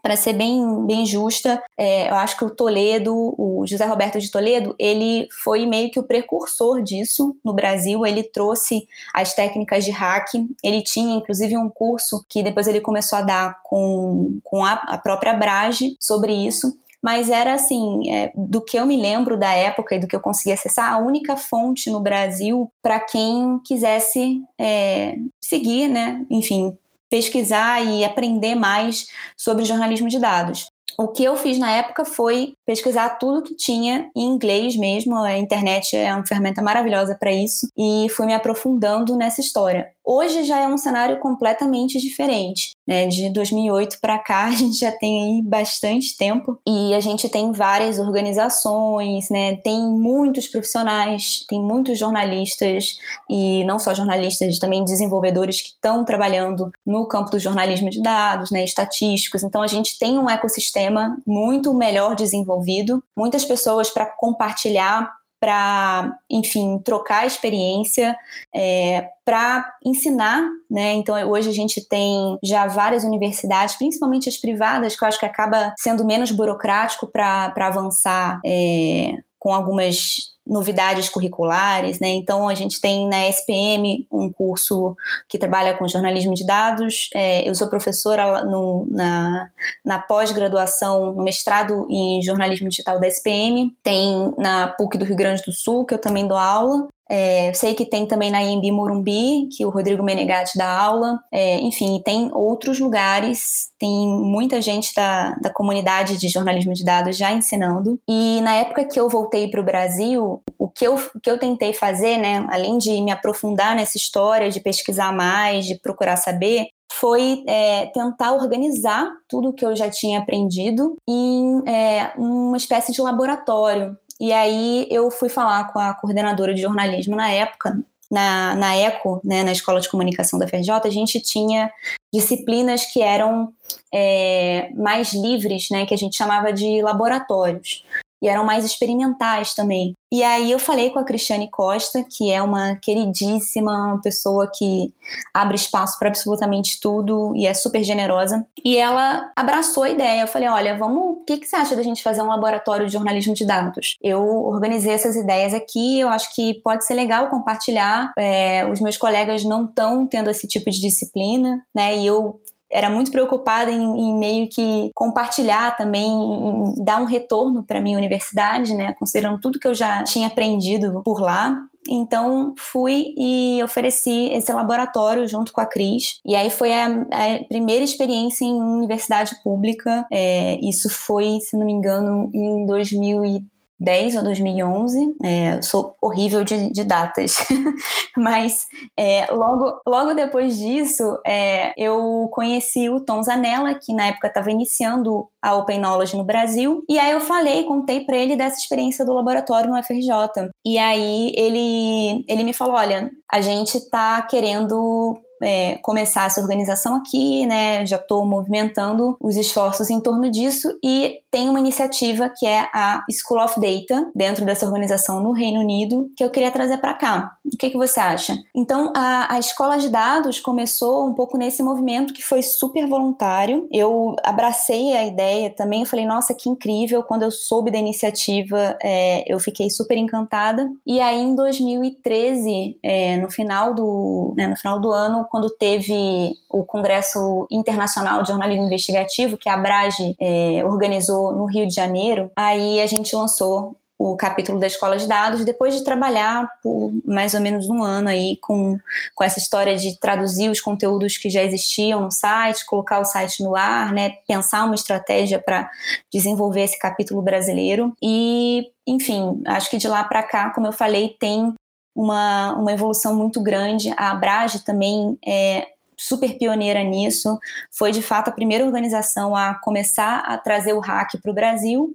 para 0.00 0.16
ser 0.16 0.32
bem, 0.32 0.86
bem 0.86 1.04
justa, 1.04 1.62
é, 1.76 2.08
eu 2.08 2.14
acho 2.14 2.36
que 2.36 2.44
o 2.44 2.50
Toledo, 2.50 3.14
o 3.36 3.64
José 3.66 3.84
Roberto 3.84 4.18
de 4.18 4.30
Toledo, 4.30 4.74
ele 4.78 5.28
foi 5.42 5.66
meio 5.66 5.90
que 5.90 5.98
o 5.98 6.04
precursor 6.04 6.82
disso 6.82 7.36
no 7.44 7.52
Brasil. 7.52 8.06
Ele 8.06 8.22
trouxe 8.22 8.86
as 9.12 9.34
técnicas 9.34 9.84
de 9.84 9.90
hack. 9.90 10.28
Ele 10.62 10.82
tinha, 10.82 11.16
inclusive, 11.16 11.56
um 11.56 11.68
curso 11.68 12.24
que 12.28 12.42
depois 12.42 12.66
ele 12.66 12.80
começou 12.80 13.18
a 13.18 13.22
dar 13.22 13.60
com, 13.62 14.38
com 14.42 14.64
a, 14.64 14.72
a 14.72 14.98
própria 14.98 15.34
Brage 15.34 15.96
sobre 16.00 16.32
isso 16.32 16.76
mas 17.02 17.28
era 17.28 17.54
assim, 17.54 18.08
é, 18.08 18.32
do 18.36 18.60
que 18.60 18.78
eu 18.78 18.86
me 18.86 18.96
lembro 18.96 19.36
da 19.36 19.52
época 19.52 19.96
e 19.96 19.98
do 19.98 20.06
que 20.06 20.14
eu 20.14 20.20
consegui 20.20 20.52
acessar, 20.52 20.92
a 20.92 20.98
única 20.98 21.36
fonte 21.36 21.90
no 21.90 21.98
Brasil 21.98 22.70
para 22.80 23.00
quem 23.00 23.58
quisesse 23.64 24.40
é, 24.56 25.16
seguir, 25.40 25.88
né, 25.88 26.24
enfim, 26.30 26.78
pesquisar 27.12 27.84
e 27.84 28.06
aprender 28.06 28.54
mais 28.54 29.06
sobre 29.36 29.66
jornalismo 29.66 30.08
de 30.08 30.18
dados. 30.18 30.70
O 30.98 31.08
que 31.08 31.22
eu 31.22 31.36
fiz 31.36 31.58
na 31.58 31.70
época 31.70 32.06
foi 32.06 32.54
pesquisar 32.64 33.18
tudo 33.18 33.42
que 33.42 33.54
tinha 33.54 34.10
em 34.16 34.24
inglês 34.24 34.76
mesmo. 34.76 35.16
A 35.18 35.36
internet 35.36 35.94
é 35.94 36.14
uma 36.14 36.26
ferramenta 36.26 36.62
maravilhosa 36.62 37.14
para 37.14 37.30
isso 37.30 37.68
e 37.76 38.08
fui 38.08 38.24
me 38.24 38.32
aprofundando 38.32 39.14
nessa 39.14 39.42
história. 39.42 39.90
Hoje 40.04 40.42
já 40.42 40.58
é 40.58 40.66
um 40.66 40.76
cenário 40.76 41.20
completamente 41.20 42.00
diferente. 42.00 42.72
Né? 42.86 43.06
De 43.06 43.30
2008 43.30 43.98
para 44.00 44.18
cá, 44.18 44.46
a 44.46 44.50
gente 44.50 44.78
já 44.78 44.90
tem 44.90 45.36
aí 45.36 45.42
bastante 45.42 46.16
tempo 46.16 46.58
e 46.66 46.92
a 46.92 47.00
gente 47.00 47.28
tem 47.28 47.52
várias 47.52 47.98
organizações, 47.98 49.30
né? 49.30 49.56
tem 49.56 49.80
muitos 49.80 50.48
profissionais, 50.48 51.44
tem 51.48 51.62
muitos 51.62 51.98
jornalistas 51.98 52.96
e 53.30 53.64
não 53.64 53.78
só 53.78 53.94
jornalistas, 53.94 54.58
também 54.58 54.84
desenvolvedores 54.84 55.60
que 55.60 55.68
estão 55.68 56.04
trabalhando 56.04 56.72
no 56.84 57.06
campo 57.06 57.30
do 57.30 57.38
jornalismo 57.38 57.88
de 57.88 58.02
dados, 58.02 58.50
né? 58.50 58.64
estatísticos. 58.64 59.44
Então 59.44 59.62
a 59.62 59.68
gente 59.68 59.98
tem 59.98 60.18
um 60.18 60.28
ecossistema 60.28 61.16
muito 61.24 61.72
melhor 61.72 62.16
desenvolvido, 62.16 63.02
muitas 63.16 63.44
pessoas 63.44 63.88
para 63.88 64.06
compartilhar 64.06 65.21
para, 65.42 66.16
enfim, 66.30 66.78
trocar 66.84 67.26
experiência, 67.26 68.16
é, 68.54 69.08
para 69.24 69.74
ensinar, 69.84 70.48
né? 70.70 70.92
Então 70.92 71.16
hoje 71.28 71.48
a 71.48 71.52
gente 71.52 71.84
tem 71.88 72.38
já 72.44 72.68
várias 72.68 73.02
universidades, 73.02 73.74
principalmente 73.74 74.28
as 74.28 74.36
privadas, 74.36 74.94
que 74.94 75.02
eu 75.02 75.08
acho 75.08 75.18
que 75.18 75.26
acaba 75.26 75.74
sendo 75.76 76.04
menos 76.04 76.30
burocrático 76.30 77.08
para 77.08 77.52
avançar 77.56 78.40
é, 78.46 79.14
com 79.36 79.52
algumas 79.52 80.31
novidades 80.46 81.08
curriculares, 81.08 82.00
né? 82.00 82.08
Então 82.08 82.48
a 82.48 82.54
gente 82.54 82.80
tem 82.80 83.08
na 83.08 83.28
SPM 83.28 84.06
um 84.10 84.30
curso 84.30 84.96
que 85.28 85.38
trabalha 85.38 85.74
com 85.74 85.88
jornalismo 85.88 86.34
de 86.34 86.44
dados. 86.44 87.08
É, 87.14 87.48
eu 87.48 87.54
sou 87.54 87.68
professora 87.68 88.44
no, 88.44 88.86
na, 88.90 89.48
na 89.84 89.98
pós-graduação, 89.98 91.12
no 91.12 91.22
mestrado 91.22 91.86
em 91.88 92.20
jornalismo 92.22 92.68
digital 92.68 92.98
da 92.98 93.06
SPM. 93.06 93.74
Tem 93.82 94.34
na 94.36 94.68
PUC 94.68 94.98
do 94.98 95.04
Rio 95.04 95.16
Grande 95.16 95.42
do 95.42 95.52
Sul, 95.52 95.84
que 95.84 95.94
eu 95.94 95.98
também 95.98 96.26
dou 96.26 96.38
aula. 96.38 96.88
É, 97.14 97.52
sei 97.52 97.74
que 97.74 97.84
tem 97.84 98.06
também 98.06 98.30
na 98.30 98.42
IMB 98.42 98.72
Morumbi, 98.72 99.46
que 99.54 99.66
o 99.66 99.68
Rodrigo 99.68 100.02
Menegatti 100.02 100.56
dá 100.56 100.66
aula. 100.66 101.20
É, 101.30 101.60
enfim, 101.60 102.00
tem 102.02 102.30
outros 102.32 102.80
lugares, 102.80 103.70
tem 103.78 104.08
muita 104.08 104.62
gente 104.62 104.94
da, 104.94 105.34
da 105.34 105.50
comunidade 105.50 106.16
de 106.16 106.30
jornalismo 106.30 106.72
de 106.72 106.82
dados 106.82 107.18
já 107.18 107.30
ensinando. 107.30 108.00
E 108.08 108.40
na 108.40 108.54
época 108.54 108.86
que 108.86 108.98
eu 108.98 109.10
voltei 109.10 109.46
para 109.50 109.60
o 109.60 109.64
Brasil, 109.64 110.42
o 110.58 110.68
que, 110.70 110.86
eu, 110.86 110.94
o 110.94 111.20
que 111.20 111.30
eu 111.30 111.38
tentei 111.38 111.74
fazer, 111.74 112.16
né, 112.16 112.46
além 112.48 112.78
de 112.78 112.98
me 113.02 113.10
aprofundar 113.10 113.76
nessa 113.76 113.98
história, 113.98 114.48
de 114.48 114.60
pesquisar 114.60 115.12
mais, 115.12 115.66
de 115.66 115.74
procurar 115.74 116.16
saber, 116.16 116.68
foi 116.98 117.42
é, 117.46 117.86
tentar 117.86 118.32
organizar 118.32 119.10
tudo 119.28 119.52
que 119.52 119.64
eu 119.64 119.74
já 119.74 119.90
tinha 119.90 120.20
aprendido 120.20 120.96
em 121.08 121.62
é, 121.66 122.12
uma 122.16 122.56
espécie 122.56 122.92
de 122.92 123.00
laboratório 123.00 123.96
e 124.22 124.32
aí 124.32 124.86
eu 124.88 125.10
fui 125.10 125.28
falar 125.28 125.72
com 125.72 125.80
a 125.80 125.92
coordenadora 125.94 126.54
de 126.54 126.62
jornalismo 126.62 127.16
na 127.16 127.28
época, 127.28 127.76
na, 128.08 128.54
na 128.54 128.76
ECO, 128.76 129.20
né, 129.24 129.42
na 129.42 129.50
Escola 129.50 129.80
de 129.80 129.88
Comunicação 129.88 130.38
da 130.38 130.46
FRJ, 130.46 130.70
a 130.84 130.90
gente 130.90 131.18
tinha 131.18 131.72
disciplinas 132.14 132.86
que 132.86 133.02
eram 133.02 133.52
é, 133.92 134.70
mais 134.76 135.12
livres, 135.12 135.70
né, 135.70 135.84
que 135.86 135.92
a 135.92 135.96
gente 135.96 136.16
chamava 136.16 136.52
de 136.52 136.80
laboratórios 136.82 137.84
e 138.22 138.28
eram 138.28 138.44
mais 138.44 138.64
experimentais 138.64 139.52
também. 139.52 139.94
E 140.12 140.22
aí 140.22 140.52
eu 140.52 140.58
falei 140.58 140.90
com 140.90 140.98
a 140.98 141.04
Cristiane 141.04 141.50
Costa, 141.50 142.04
que 142.04 142.30
é 142.30 142.42
uma 142.42 142.76
queridíssima 142.76 143.98
pessoa 144.04 144.46
que 144.54 144.92
abre 145.32 145.56
espaço 145.56 145.98
para 145.98 146.08
absolutamente 146.08 146.78
tudo 146.78 147.34
e 147.34 147.46
é 147.46 147.54
super 147.54 147.82
generosa. 147.82 148.46
E 148.62 148.76
ela 148.76 149.32
abraçou 149.34 149.84
a 149.84 149.88
ideia. 149.88 150.20
Eu 150.20 150.26
falei: 150.26 150.48
olha, 150.50 150.76
vamos. 150.76 151.02
O 151.22 151.24
que, 151.24 151.38
que 151.38 151.46
você 151.46 151.56
acha 151.56 151.74
da 151.74 151.82
gente 151.82 152.02
fazer 152.02 152.20
um 152.20 152.28
laboratório 152.28 152.84
de 152.84 152.92
jornalismo 152.92 153.32
de 153.32 153.46
dados? 153.46 153.96
Eu 154.02 154.22
organizei 154.44 154.92
essas 154.92 155.16
ideias 155.16 155.54
aqui. 155.54 156.00
Eu 156.00 156.08
acho 156.10 156.34
que 156.34 156.60
pode 156.62 156.84
ser 156.84 156.92
legal 156.92 157.30
compartilhar. 157.30 158.12
É, 158.18 158.66
os 158.66 158.80
meus 158.80 158.98
colegas 158.98 159.42
não 159.44 159.64
estão 159.64 160.06
tendo 160.06 160.28
esse 160.28 160.46
tipo 160.46 160.70
de 160.70 160.78
disciplina, 160.78 161.64
né? 161.74 161.96
E 161.96 162.06
eu 162.06 162.38
era 162.72 162.88
muito 162.88 163.10
preocupada 163.10 163.70
em, 163.70 163.82
em, 163.82 164.18
meio 164.18 164.48
que 164.48 164.90
compartilhar 164.94 165.76
também, 165.76 166.10
em 166.10 166.82
dar 166.82 167.00
um 167.00 167.04
retorno 167.04 167.62
para 167.62 167.80
minha 167.80 167.98
universidade, 167.98 168.74
né, 168.74 168.94
considerando 168.98 169.38
tudo 169.40 169.58
que 169.58 169.68
eu 169.68 169.74
já 169.74 170.02
tinha 170.04 170.26
aprendido 170.28 171.02
por 171.04 171.20
lá. 171.20 171.56
Então 171.88 172.54
fui 172.56 173.12
e 173.16 173.60
ofereci 173.62 174.30
esse 174.32 174.52
laboratório 174.52 175.26
junto 175.26 175.52
com 175.52 175.60
a 175.60 175.66
Cris. 175.66 176.20
E 176.24 176.34
aí 176.34 176.48
foi 176.48 176.72
a, 176.72 176.86
a 176.86 177.44
primeira 177.48 177.84
experiência 177.84 178.44
em 178.44 178.54
universidade 178.54 179.34
pública. 179.42 180.06
É, 180.10 180.58
isso 180.62 180.88
foi, 180.88 181.40
se 181.40 181.56
não 181.56 181.66
me 181.66 181.72
engano, 181.72 182.30
em 182.32 182.64
2013. 182.66 183.52
2010 183.82 184.16
ou 184.16 184.22
2011. 184.22 185.16
É, 185.22 185.60
sou 185.62 185.96
horrível 186.00 186.44
de, 186.44 186.70
de 186.70 186.84
datas, 186.84 187.36
mas 188.16 188.66
é, 188.96 189.26
logo, 189.30 189.80
logo 189.86 190.14
depois 190.14 190.56
disso 190.56 191.18
é, 191.26 191.72
eu 191.76 192.28
conheci 192.32 192.88
o 192.88 193.00
Tom 193.00 193.22
Zanella, 193.22 193.74
que 193.74 193.92
na 193.92 194.06
época 194.06 194.28
estava 194.28 194.50
iniciando 194.50 195.26
a 195.42 195.54
Open 195.56 195.78
Knowledge 195.78 196.16
no 196.16 196.24
Brasil, 196.24 196.84
e 196.88 196.98
aí 196.98 197.10
eu 197.10 197.20
falei, 197.20 197.64
contei 197.64 198.04
para 198.04 198.16
ele 198.16 198.36
dessa 198.36 198.58
experiência 198.58 199.04
do 199.04 199.12
laboratório 199.12 199.70
no 199.70 199.82
FRJ. 199.82 200.50
E 200.64 200.78
aí 200.78 201.32
ele, 201.36 202.24
ele 202.28 202.44
me 202.44 202.52
falou: 202.52 202.76
olha, 202.76 203.10
a 203.30 203.40
gente 203.40 203.76
está 203.76 204.22
querendo 204.22 205.18
é, 205.42 205.76
começar 205.82 206.26
essa 206.26 206.40
organização 206.40 206.96
aqui, 206.96 207.44
né? 207.46 207.84
Já 207.84 207.96
estou 207.96 208.24
movimentando 208.24 209.16
os 209.20 209.36
esforços 209.36 209.90
em 209.90 210.00
torno 210.00 210.30
disso 210.30 210.78
e 210.82 211.20
tem 211.30 211.48
uma 211.48 211.58
iniciativa 211.58 212.28
que 212.28 212.46
é 212.46 212.68
a 212.74 213.04
School 213.10 213.42
of 213.42 213.58
Data 213.58 214.10
dentro 214.14 214.44
dessa 214.44 214.66
organização 214.66 215.20
no 215.20 215.32
Reino 215.32 215.60
Unido 215.60 216.10
que 216.16 216.22
eu 216.22 216.30
queria 216.30 216.50
trazer 216.50 216.78
para 216.78 216.94
cá. 216.94 217.36
O 217.44 217.56
que, 217.56 217.70
que 217.70 217.76
você 217.76 217.98
acha? 217.98 218.36
Então, 218.54 218.92
a, 218.94 219.34
a 219.34 219.38
escola 219.38 219.78
de 219.78 219.88
dados 219.88 220.40
começou 220.40 221.06
um 221.06 221.14
pouco 221.14 221.38
nesse 221.38 221.62
movimento 221.62 222.12
que 222.12 222.22
foi 222.22 222.42
super 222.42 222.86
voluntário. 222.86 223.66
Eu 223.72 224.14
abracei 224.22 224.94
a 224.94 225.06
ideia 225.06 225.50
também. 225.50 225.80
Eu 225.80 225.86
falei, 225.86 226.06
nossa, 226.06 226.34
que 226.34 226.48
incrível! 226.48 227.02
Quando 227.02 227.22
eu 227.22 227.30
soube 227.30 227.70
da 227.70 227.78
iniciativa, 227.78 228.76
é, 228.82 229.24
eu 229.26 229.38
fiquei 229.40 229.70
super 229.70 229.96
encantada. 229.96 230.70
E 230.86 231.00
aí, 231.00 231.20
em 231.20 231.34
2013, 231.34 232.78
é, 232.82 233.16
no 233.16 233.30
final 233.30 233.74
do, 233.74 234.34
né, 234.36 234.46
no 234.46 234.56
final 234.56 234.78
do 234.78 234.90
ano, 234.90 235.26
quando 235.32 235.48
teve 235.48 236.36
o 236.46 236.62
Congresso 236.62 237.46
Internacional 237.50 238.20
de 238.20 238.28
Jornalismo 238.28 238.66
Investigativo, 238.66 239.38
que 239.38 239.48
a 239.48 239.54
Abrage 239.54 240.14
é, 240.20 240.62
organizou 240.62 241.32
no 241.32 241.46
Rio 241.46 241.66
de 241.66 241.74
Janeiro, 241.74 242.30
aí 242.36 242.82
a 242.82 242.86
gente 242.86 243.16
lançou 243.16 243.74
o 243.98 244.14
capítulo 244.14 244.60
da 244.60 244.66
escola 244.66 244.98
de 244.98 245.08
dados, 245.08 245.42
depois 245.42 245.74
de 245.74 245.84
trabalhar 245.84 246.46
por 246.62 246.92
mais 247.06 247.32
ou 247.32 247.40
menos 247.40 247.66
um 247.70 247.82
ano 247.82 248.10
aí 248.10 248.36
com, 248.42 248.78
com 249.14 249.24
essa 249.24 249.38
história 249.38 249.74
de 249.74 249.98
traduzir 249.98 250.50
os 250.50 250.60
conteúdos 250.60 251.16
que 251.16 251.30
já 251.30 251.42
existiam 251.42 252.02
no 252.02 252.10
site, 252.10 252.66
colocar 252.66 252.98
o 252.98 253.04
site 253.06 253.42
no 253.42 253.56
ar, 253.56 253.90
né, 253.90 254.10
pensar 254.28 254.66
uma 254.66 254.74
estratégia 254.74 255.38
para 255.38 255.70
desenvolver 256.12 256.64
esse 256.64 256.78
capítulo 256.78 257.22
brasileiro. 257.22 257.94
E, 258.02 258.66
enfim, 258.86 259.40
acho 259.46 259.70
que 259.70 259.78
de 259.78 259.88
lá 259.88 260.04
para 260.04 260.22
cá, 260.22 260.50
como 260.50 260.66
eu 260.66 260.72
falei, 260.72 261.16
tem 261.18 261.54
uma, 261.94 262.54
uma 262.54 262.72
evolução 262.72 263.14
muito 263.14 263.40
grande. 263.40 263.92
A 263.96 264.10
Abrage 264.10 264.64
também 264.64 265.18
é 265.24 265.68
super 265.96 266.36
pioneira 266.36 266.82
nisso, 266.82 267.38
foi 267.70 267.92
de 267.92 268.02
fato 268.02 268.28
a 268.28 268.32
primeira 268.32 268.64
organização 268.64 269.36
a 269.36 269.54
começar 269.54 270.18
a 270.20 270.36
trazer 270.36 270.72
o 270.72 270.80
hack 270.80 271.12
para 271.22 271.30
o 271.30 271.34
Brasil. 271.34 271.94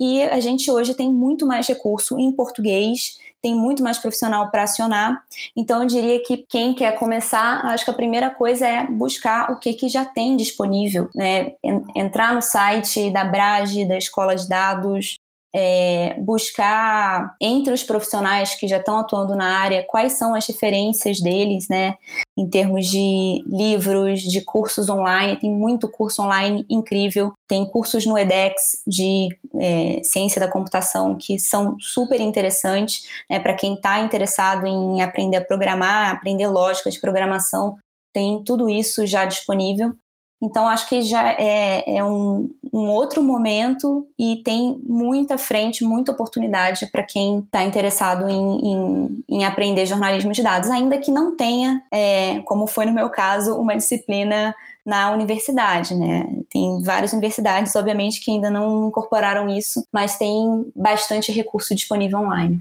E 0.00 0.22
a 0.24 0.40
gente 0.40 0.70
hoje 0.70 0.94
tem 0.94 1.12
muito 1.12 1.46
mais 1.46 1.68
recurso 1.68 2.18
em 2.18 2.32
português, 2.32 3.18
tem 3.42 3.54
muito 3.54 3.82
mais 3.82 3.98
profissional 3.98 4.50
para 4.50 4.62
acionar. 4.62 5.22
Então, 5.54 5.82
eu 5.82 5.86
diria 5.86 6.22
que 6.22 6.38
quem 6.38 6.74
quer 6.74 6.98
começar, 6.98 7.64
acho 7.66 7.84
que 7.84 7.90
a 7.90 7.94
primeira 7.94 8.30
coisa 8.30 8.66
é 8.66 8.86
buscar 8.86 9.50
o 9.50 9.58
que, 9.58 9.74
que 9.74 9.88
já 9.88 10.04
tem 10.04 10.36
disponível. 10.36 11.08
Né? 11.14 11.52
Entrar 11.94 12.34
no 12.34 12.40
site 12.40 13.10
da 13.10 13.24
Brage, 13.24 13.84
da 13.84 13.98
Escola 13.98 14.34
de 14.34 14.48
Dados, 14.48 15.18
é, 15.54 16.14
buscar 16.18 17.36
entre 17.40 17.72
os 17.72 17.82
profissionais 17.82 18.54
que 18.54 18.66
já 18.66 18.78
estão 18.78 18.98
atuando 18.98 19.36
na 19.36 19.58
área 19.58 19.84
quais 19.86 20.14
são 20.14 20.34
as 20.34 20.46
referências 20.46 21.20
deles, 21.20 21.68
né, 21.68 21.94
em 22.36 22.48
termos 22.48 22.86
de 22.86 23.44
livros, 23.46 24.22
de 24.22 24.40
cursos 24.40 24.88
online. 24.88 25.36
Tem 25.36 25.50
muito 25.50 25.88
curso 25.88 26.22
online 26.22 26.64
incrível. 26.70 27.32
Tem 27.46 27.66
cursos 27.66 28.06
no 28.06 28.16
edX 28.16 28.82
de 28.86 29.28
é, 29.60 30.00
ciência 30.02 30.40
da 30.40 30.48
computação 30.48 31.16
que 31.16 31.38
são 31.38 31.76
super 31.78 32.20
interessantes 32.20 33.06
né, 33.28 33.38
para 33.38 33.54
quem 33.54 33.74
está 33.74 34.00
interessado 34.00 34.66
em 34.66 35.02
aprender 35.02 35.36
a 35.36 35.44
programar, 35.44 36.12
aprender 36.12 36.46
lógica 36.46 36.90
de 36.90 37.00
programação. 37.00 37.76
Tem 38.12 38.42
tudo 38.42 38.68
isso 38.68 39.06
já 39.06 39.24
disponível. 39.24 39.94
Então, 40.42 40.66
acho 40.66 40.88
que 40.88 41.02
já 41.02 41.30
é, 41.34 41.84
é 41.98 42.02
um, 42.02 42.50
um, 42.72 42.88
outro 42.88 43.22
momento 43.22 44.08
e 44.18 44.42
tem 44.44 44.76
muita 44.84 45.38
frente, 45.38 45.84
muita 45.84 46.10
oportunidade 46.10 46.86
para 46.90 47.04
quem 47.04 47.38
está 47.38 47.62
interessado 47.62 48.28
em, 48.28 48.72
em, 48.72 49.24
em, 49.28 49.44
aprender 49.44 49.86
jornalismo 49.86 50.32
de 50.32 50.42
dados, 50.42 50.68
ainda 50.68 50.98
que 50.98 51.12
não 51.12 51.36
tenha, 51.36 51.80
é, 51.92 52.40
como 52.40 52.66
foi 52.66 52.86
no 52.86 52.92
meu 52.92 53.08
caso, 53.08 53.54
uma 53.54 53.76
disciplina 53.76 54.52
na 54.84 55.12
universidade, 55.12 55.94
né? 55.94 56.26
Tem 56.50 56.82
várias 56.82 57.12
universidades, 57.12 57.76
obviamente, 57.76 58.20
que 58.20 58.32
ainda 58.32 58.50
não 58.50 58.88
incorporaram 58.88 59.48
isso, 59.48 59.86
mas 59.92 60.18
tem 60.18 60.66
bastante 60.74 61.30
recurso 61.30 61.72
disponível 61.72 62.18
online. 62.18 62.60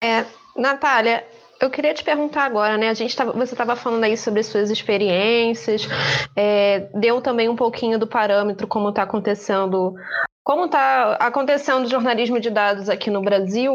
É, 0.00 0.24
Natália, 0.56 1.24
eu 1.60 1.70
queria 1.70 1.94
te 1.94 2.04
perguntar 2.04 2.44
agora, 2.44 2.76
né? 2.76 2.88
A 2.88 2.94
gente 2.94 3.16
tava, 3.16 3.32
você 3.32 3.54
estava 3.54 3.76
falando 3.76 4.04
aí 4.04 4.16
sobre 4.16 4.42
suas 4.42 4.70
experiências, 4.70 5.88
é, 6.34 6.88
deu 6.94 7.20
também 7.20 7.48
um 7.48 7.56
pouquinho 7.56 7.98
do 7.98 8.06
parâmetro 8.06 8.66
como 8.66 8.90
está 8.90 9.02
acontecendo, 9.02 9.94
como 10.44 10.66
está 10.66 11.14
acontecendo 11.14 11.86
o 11.86 11.90
jornalismo 11.90 12.38
de 12.38 12.50
dados 12.50 12.88
aqui 12.88 13.10
no 13.10 13.22
Brasil. 13.22 13.74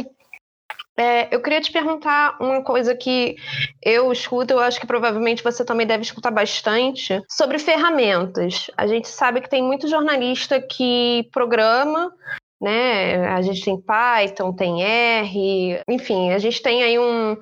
É, 0.98 1.34
eu 1.34 1.42
queria 1.42 1.62
te 1.62 1.72
perguntar 1.72 2.38
uma 2.40 2.62
coisa 2.62 2.94
que 2.94 3.36
eu 3.82 4.12
escuto, 4.12 4.54
eu 4.54 4.60
acho 4.60 4.80
que 4.80 4.86
provavelmente 4.86 5.44
você 5.44 5.66
também 5.66 5.88
deve 5.88 6.04
escutar 6.04 6.30
bastante, 6.30 7.20
sobre 7.30 7.58
ferramentas. 7.58 8.70
A 8.78 8.86
gente 8.86 9.08
sabe 9.08 9.42
que 9.42 9.50
tem 9.50 9.64
muito 9.64 9.88
jornalista 9.88 10.62
que 10.62 11.28
programa 11.32 12.14
né? 12.62 13.28
A 13.28 13.42
gente 13.42 13.66
tem 13.66 13.82
Python, 13.82 14.54
tem 14.54 14.84
R, 14.84 15.82
enfim, 15.90 16.32
a 16.32 16.38
gente 16.38 16.62
tem 16.62 16.84
aí 16.84 17.00
um. 17.00 17.36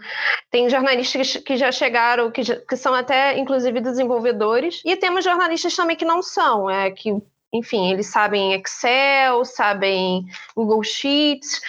Tem 0.50 0.70
jornalistas 0.70 1.36
que 1.38 1.58
já 1.58 1.72
chegaram, 1.72 2.32
que, 2.32 2.42
já, 2.42 2.56
que 2.56 2.78
são 2.78 2.94
até, 2.94 3.38
inclusive, 3.38 3.82
desenvolvedores, 3.82 4.82
e 4.86 4.96
temos 4.96 5.26
jornalistas 5.26 5.76
também 5.76 5.98
que 5.98 6.06
não 6.06 6.22
são, 6.22 6.70
é, 6.70 6.90
que 6.92 7.12
enfim, 7.54 7.92
eles 7.92 8.08
sabem 8.08 8.54
Excel, 8.54 9.44
sabem 9.44 10.26
Google 10.56 10.84
Sheets. 10.84 11.60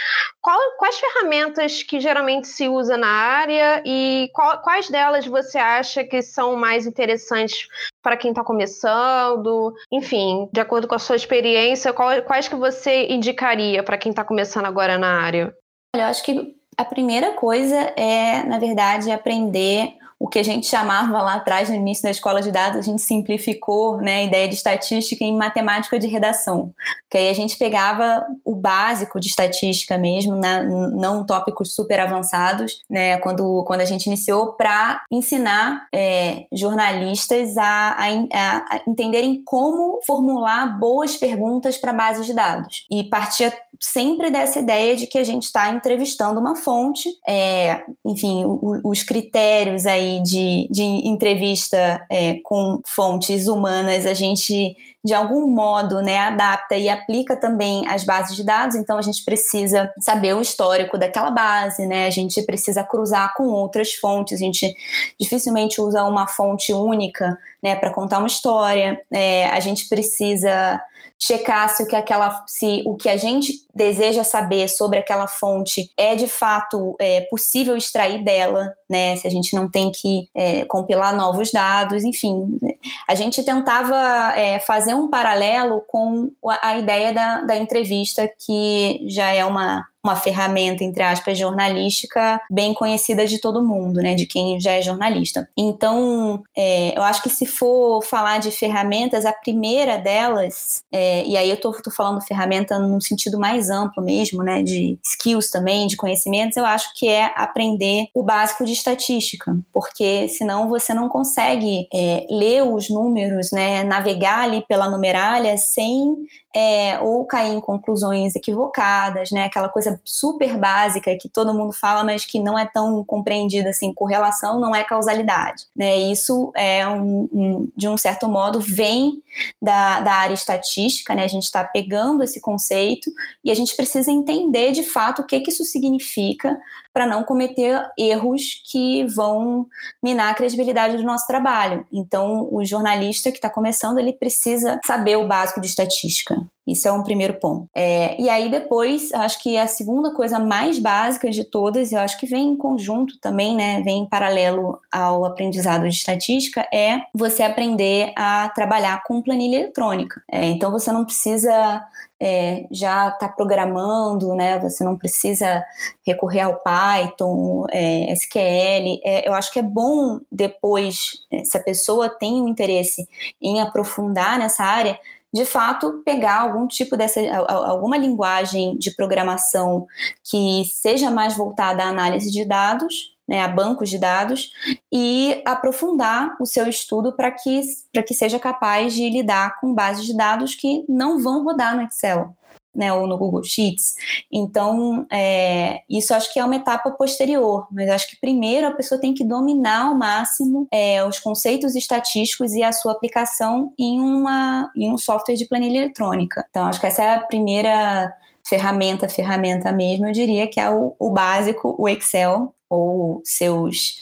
Qual, 0.41 0.59
quais 0.79 0.99
ferramentas 0.99 1.83
que 1.83 2.01
geralmente 2.01 2.49
se 2.49 2.69
usa 2.69 2.97
na 2.97 3.09
área 3.09 3.83
e 3.85 4.31
qual, 4.35 4.61
quais 4.63 4.89
delas 4.89 5.27
você 5.27 5.59
acha 5.59 6.05
que 6.05 6.21
são 6.23 6.57
mais 6.57 6.87
interessantes 6.87 7.67
para 8.03 8.17
quem 8.17 8.31
está 8.31 8.45
começando? 8.45 9.75
Enfim, 9.91 10.49
de 10.53 10.61
acordo 10.61 10.87
com 10.87 10.95
a 10.95 10.99
sua 10.99 11.17
experiência, 11.17 11.93
qual, 11.93 12.23
quais 12.23 12.47
que 12.47 12.57
você 12.57 13.07
indicaria 13.09 13.83
para 13.83 13.99
quem 13.99 14.11
está 14.11 14.25
começando 14.25 14.67
agora 14.67 14.99
na 14.99 15.23
área? 15.23 15.55
Olha, 15.95 16.03
eu 16.03 16.09
acho 16.09 16.23
que 16.23 16.55
a 16.77 16.85
primeira 16.85 17.33
coisa 17.33 17.77
é, 17.97 18.43
na 18.45 18.59
verdade, 18.59 19.11
aprender 19.11 20.00
o 20.21 20.29
que 20.29 20.39
a 20.39 20.43
gente 20.43 20.67
chamava 20.67 21.23
lá 21.23 21.37
atrás, 21.37 21.71
no 21.71 21.75
início 21.75 22.03
da 22.03 22.11
escola 22.11 22.43
de 22.43 22.53
dados, 22.53 22.79
a 22.79 22.83
gente 22.83 23.01
simplificou 23.01 23.97
né, 23.97 24.17
a 24.17 24.23
ideia 24.25 24.47
de 24.47 24.55
estatística 24.55 25.25
em 25.25 25.35
matemática 25.35 25.99
de 25.99 26.07
redação. 26.07 26.75
Que 27.09 27.17
aí 27.17 27.31
a 27.31 27.33
gente 27.33 27.57
pegava 27.57 28.27
o 28.45 28.55
básico 28.55 29.19
de 29.19 29.29
estatística 29.29 29.97
mesmo, 29.97 30.37
né, 30.37 30.63
não 30.63 31.25
tópicos 31.25 31.75
super 31.75 31.99
avançados, 32.01 32.83
né, 32.89 33.17
quando, 33.21 33.65
quando 33.65 33.81
a 33.81 33.87
gente 33.87 34.09
iniciou, 34.09 34.53
para 34.53 35.03
ensinar 35.11 35.87
é, 35.91 36.45
jornalistas 36.53 37.57
a, 37.57 37.97
a, 37.97 38.07
a, 38.37 38.81
entenderem 38.87 39.43
como 39.43 40.01
formular 40.07 40.79
boas 40.79 41.17
perguntas 41.17 41.79
para 41.79 41.95
bases 41.95 42.27
de 42.27 42.35
dados. 42.35 42.87
E 42.91 43.05
partia 43.05 43.51
sempre 43.81 44.31
dessa 44.31 44.59
ideia 44.59 44.95
de 44.95 45.07
que 45.07 45.17
a 45.17 45.25
gente 45.25 45.45
está 45.45 45.71
entrevistando 45.71 46.39
uma 46.39 46.55
fonte, 46.55 47.09
é, 47.27 47.83
enfim, 48.05 48.45
o, 48.45 48.79
os 48.85 49.03
critérios 49.03 49.87
aí 49.87 50.23
de, 50.23 50.69
de 50.71 50.83
entrevista 50.83 52.05
é, 52.11 52.35
com 52.45 52.83
fontes 52.87 53.49
humanas, 53.49 54.05
a 54.05 54.13
gente 54.13 54.77
de 55.03 55.15
algum 55.15 55.47
modo 55.47 56.03
né, 56.03 56.19
adapta 56.19 56.77
e 56.77 56.87
aplica 56.87 57.35
também 57.35 57.89
as 57.89 58.05
bases 58.05 58.37
de 58.37 58.45
dados, 58.45 58.77
então 58.77 58.99
a 58.99 59.03
gente 59.03 59.25
precisa 59.25 59.91
saber 59.99 60.35
o 60.35 60.43
histórico 60.43 60.99
daquela 60.99 61.31
base, 61.31 61.87
né? 61.87 62.07
A 62.07 62.11
gente 62.11 62.43
precisa 62.43 62.85
cruzar 62.85 63.33
com 63.35 63.45
outras 63.45 63.95
fontes, 63.95 64.35
a 64.35 64.45
gente 64.45 64.75
dificilmente 65.19 65.81
usa 65.81 66.05
uma 66.05 66.27
fonte 66.27 66.75
única 66.75 67.39
né, 67.63 67.75
para 67.77 67.91
contar 67.91 68.19
uma 68.19 68.27
história, 68.27 69.01
é, 69.11 69.47
a 69.47 69.59
gente 69.59 69.89
precisa 69.89 70.79
checar 71.23 71.69
se 71.69 71.83
o 71.83 71.87
que 71.87 71.95
aquela 71.95 72.45
se 72.47 72.83
o 72.87 72.97
que 72.97 73.09
a 73.09 73.17
gente 73.17 73.53
deseja 73.75 74.25
saber 74.25 74.69
sobre 74.69 74.99
aquela 74.99 75.27
fonte 75.27 75.91
é 75.97 76.17
de 76.17 76.27
fato 76.27 76.97
é, 76.99 77.21
possível 77.23 77.77
extrair 77.77 78.25
dela, 78.25 78.73
né? 78.89 79.17
Se 79.17 79.27
a 79.27 79.31
gente 79.31 79.55
não 79.55 79.71
tem 79.71 79.93
que 79.93 80.29
é, 80.35 80.65
compilar 80.65 81.15
novos 81.15 81.53
dados, 81.53 82.05
enfim, 82.05 82.59
a 83.07 83.15
gente 83.15 83.43
tentava 83.43 83.97
é, 84.35 84.59
fazer 84.61 84.95
um 84.95 85.09
paralelo 85.09 85.83
com 85.87 86.31
a 86.63 86.79
ideia 86.79 87.13
da, 87.13 87.43
da 87.43 87.57
entrevista 87.57 88.29
que 88.39 89.05
já 89.07 89.33
é 89.33 89.45
uma 89.45 89.87
uma 90.03 90.17
ferramenta, 90.17 90.83
entre 90.83 91.03
aspas, 91.03 91.39
jornalística 91.39 92.41
bem 92.51 92.73
conhecida 92.73 93.27
de 93.27 93.39
todo 93.39 93.63
mundo, 93.63 94.01
né, 94.01 94.15
de 94.15 94.27
quem 94.27 94.59
já 94.59 94.73
é 94.73 94.83
jornalista. 94.83 95.49
Então, 95.57 96.43
é, 96.57 96.97
eu 96.97 97.03
acho 97.03 97.23
que 97.23 97.29
se 97.29 97.47
for 97.47 98.03
falar 98.03 98.39
de 98.39 98.51
ferramentas, 98.51 99.27
a 99.27 99.33
primeira 99.33 99.99
delas, 99.99 100.83
é, 100.91 101.25
e 101.25 101.37
aí 101.37 101.51
eu 101.51 101.61
tô, 101.61 101.73
tô, 101.73 101.91
falando 101.91 102.21
ferramenta 102.23 102.79
num 102.79 103.01
sentido 103.01 103.39
mais 103.39 103.69
amplo 103.69 104.03
mesmo, 104.03 104.43
né, 104.43 104.63
de 104.63 104.99
skills 105.05 105.51
também, 105.51 105.87
de 105.87 105.97
conhecimentos, 105.97 106.57
eu 106.57 106.65
acho 106.65 106.95
que 106.95 107.09
é 107.09 107.33
aprender 107.37 108.07
o 108.15 108.23
básico 108.23 108.65
de 108.65 108.73
estatística, 108.73 109.57
porque 109.73 110.29
senão 110.29 110.69
você 110.69 110.95
não 110.95 111.09
consegue 111.09 111.87
é, 111.93 112.27
ler 112.31 112.63
os 112.63 112.89
números, 112.89 113.51
né, 113.53 113.85
navegar 113.85 114.45
ali 114.45 114.65
pela 114.67 114.89
numeralha 114.89 115.57
sem 115.59 116.17
é, 116.55 116.99
ou 117.01 117.25
cair 117.25 117.55
em 117.55 117.61
conclusões 117.61 118.35
equivocadas, 118.35 119.31
né? 119.31 119.45
Aquela 119.45 119.69
coisa 119.69 120.01
super 120.05 120.57
básica 120.57 121.17
que 121.17 121.29
todo 121.29 121.55
mundo 121.55 121.73
fala, 121.73 122.03
mas 122.03 122.25
que 122.25 122.41
não 122.41 122.59
é 122.59 122.67
tão 122.67 123.05
compreendida 123.05 123.71
assim. 123.71 123.95
Correlação 123.95 124.59
não 124.59 124.75
é 124.75 124.83
causalidade, 124.83 125.67
né? 125.75 125.97
Isso 125.97 126.53
é 126.57 126.87
um, 126.87 127.29
um, 127.33 127.69
de 127.77 127.89
um 127.89 127.97
certo 127.97 128.29
modo 128.29 128.61
vem 128.61 129.23
da, 129.61 130.01
da 130.01 130.13
área 130.13 130.35
estatística, 130.35 131.15
né? 131.15 131.25
A 131.25 131.29
gente 131.29 131.45
está 131.45 131.65
pegando 131.65 132.23
esse 132.23 132.41
conceito 132.41 133.11
e 133.45 133.51
a 133.51 133.55
gente 133.55 133.75
precisa 133.77 134.11
entender 134.11 134.73
de 134.73 134.83
fato 134.83 135.23
o 135.23 135.27
que, 135.27 135.41
que 135.41 135.51
isso 135.51 135.65
significa 135.65 136.59
para 136.93 137.07
não 137.07 137.23
cometer 137.23 137.89
erros 137.97 138.63
que 138.71 139.05
vão 139.07 139.67
minar 140.03 140.33
a 140.33 140.35
credibilidade 140.35 140.97
do 140.97 141.03
nosso 141.03 141.27
trabalho. 141.27 141.87
Então, 141.93 142.49
o 142.53 142.65
jornalista 142.65 143.31
que 143.31 143.39
está 143.39 143.49
começando, 143.49 143.99
ele 143.99 144.13
precisa 144.13 144.81
saber 144.85 145.17
o 145.17 145.29
básico 145.29 145.61
de 145.61 145.69
estatística. 145.69 146.37
Isso 146.71 146.87
é 146.89 146.93
um 146.93 147.03
primeiro 147.03 147.35
ponto. 147.35 147.69
É, 147.75 148.21
e 148.21 148.29
aí 148.29 148.51
depois, 148.51 149.13
acho 149.13 149.43
que 149.43 149.57
a 149.57 149.67
segunda 149.67 150.13
coisa 150.15 150.39
mais 150.39 150.79
básica 150.79 151.31
de 151.31 151.45
todas, 151.45 151.93
eu 151.93 151.99
acho 152.01 152.19
que 152.19 152.27
vem 152.27 152.51
em 152.51 152.57
conjunto 152.57 153.19
também, 153.21 153.57
né, 153.57 153.81
vem 153.83 154.03
em 154.03 154.09
paralelo 154.09 154.79
ao 154.91 155.25
aprendizado 155.25 155.83
de 155.83 155.95
estatística, 155.95 156.67
é 156.73 157.01
você 157.15 157.43
aprender 157.43 158.13
a 158.17 158.49
trabalhar 158.51 159.03
com 159.05 159.23
planilha 159.23 159.57
eletrônica. 159.57 160.23
É, 160.31 160.47
então 160.47 160.71
você 160.71 160.93
não 160.93 161.05
precisa 161.05 161.83
é, 162.21 162.67
já 162.71 163.09
estar 163.09 163.29
tá 163.29 163.29
programando, 163.29 164.35
né? 164.35 164.59
Você 164.59 164.85
não 164.85 164.97
precisa 164.97 165.65
recorrer 166.07 166.43
ao 166.43 166.57
Python, 166.57 167.65
é, 167.71 168.13
SQL. 168.13 169.01
É, 169.03 169.27
eu 169.27 169.33
acho 169.33 169.51
que 169.51 169.59
é 169.59 169.63
bom 169.63 170.21
depois, 170.31 171.13
é, 171.33 171.43
se 171.45 171.57
a 171.57 171.63
pessoa 171.63 172.11
tem 172.11 172.43
um 172.43 172.49
interesse 172.49 173.09
em 173.41 173.61
aprofundar 173.63 174.39
nessa 174.39 174.63
área, 174.63 174.99
de 175.33 175.45
fato 175.45 176.03
pegar 176.05 176.41
algum 176.41 176.67
tipo 176.67 176.97
dessa 176.97 177.21
alguma 177.47 177.97
linguagem 177.97 178.77
de 178.77 178.95
programação 178.95 179.87
que 180.25 180.65
seja 180.65 181.11
mais 181.11 181.37
voltada 181.37 181.85
à 181.85 181.89
análise 181.89 182.31
de 182.31 182.45
dados, 182.45 183.17
né, 183.29 183.43
a 183.43 183.49
bancos 183.49 183.89
de 183.89 183.99
dados 183.99 184.51
e 184.93 185.41
aprofundar 185.47 186.37
o 186.41 186.47
seu 186.47 186.69
estudo 186.69 187.13
para 187.13 187.31
que 187.31 187.61
que 188.07 188.15
seja 188.15 188.41
capaz 188.41 188.93
de 188.93 189.09
lidar 189.09 189.61
com 189.61 189.73
bases 189.73 190.05
de 190.05 190.17
dados 190.17 190.55
que 190.55 190.85
não 190.89 191.19
vão 191.21 191.45
rodar 191.45 191.77
no 191.77 191.83
Excel 191.83 192.35
né, 192.75 192.93
ou 192.93 193.07
no 193.07 193.19
Google 193.19 193.43
Sheets. 193.43 193.95
Então, 194.31 195.07
é, 195.11 195.83
isso 195.89 196.15
acho 196.15 196.33
que 196.33 196.39
é 196.39 196.45
uma 196.45 196.57
etapa 196.57 196.91
posterior, 196.93 197.67
mas 197.71 197.89
acho 197.89 198.09
que 198.09 198.21
primeiro 198.21 198.67
a 198.67 198.73
pessoa 198.73 199.01
tem 199.01 199.13
que 199.13 199.25
dominar 199.25 199.87
ao 199.87 199.95
máximo 199.95 200.67
é, 200.73 201.05
os 201.05 201.19
conceitos 201.19 201.75
estatísticos 201.75 202.53
e 202.53 202.63
a 202.63 202.73
sua 202.73 202.93
aplicação 202.93 203.73
em, 203.79 204.01
uma, 204.01 204.71
em 204.77 204.91
um 204.91 204.99
software 204.99 205.35
de 205.35 205.47
planilha 205.47 205.79
eletrônica. 205.79 206.45
Então, 206.51 206.67
acho 206.67 206.81
que 206.81 206.87
essa 206.87 207.03
é 207.03 207.15
a 207.15 207.21
primeira 207.21 208.13
ferramenta, 208.47 209.09
ferramenta 209.09 209.73
mesmo, 209.73 210.07
eu 210.07 210.13
diria 210.13 210.47
que 210.49 210.59
é 210.59 210.71
o, 210.71 210.95
o 210.99 211.11
básico, 211.11 211.75
o 211.79 211.89
Excel, 211.89 212.55
ou 212.69 213.21
seus, 213.25 214.01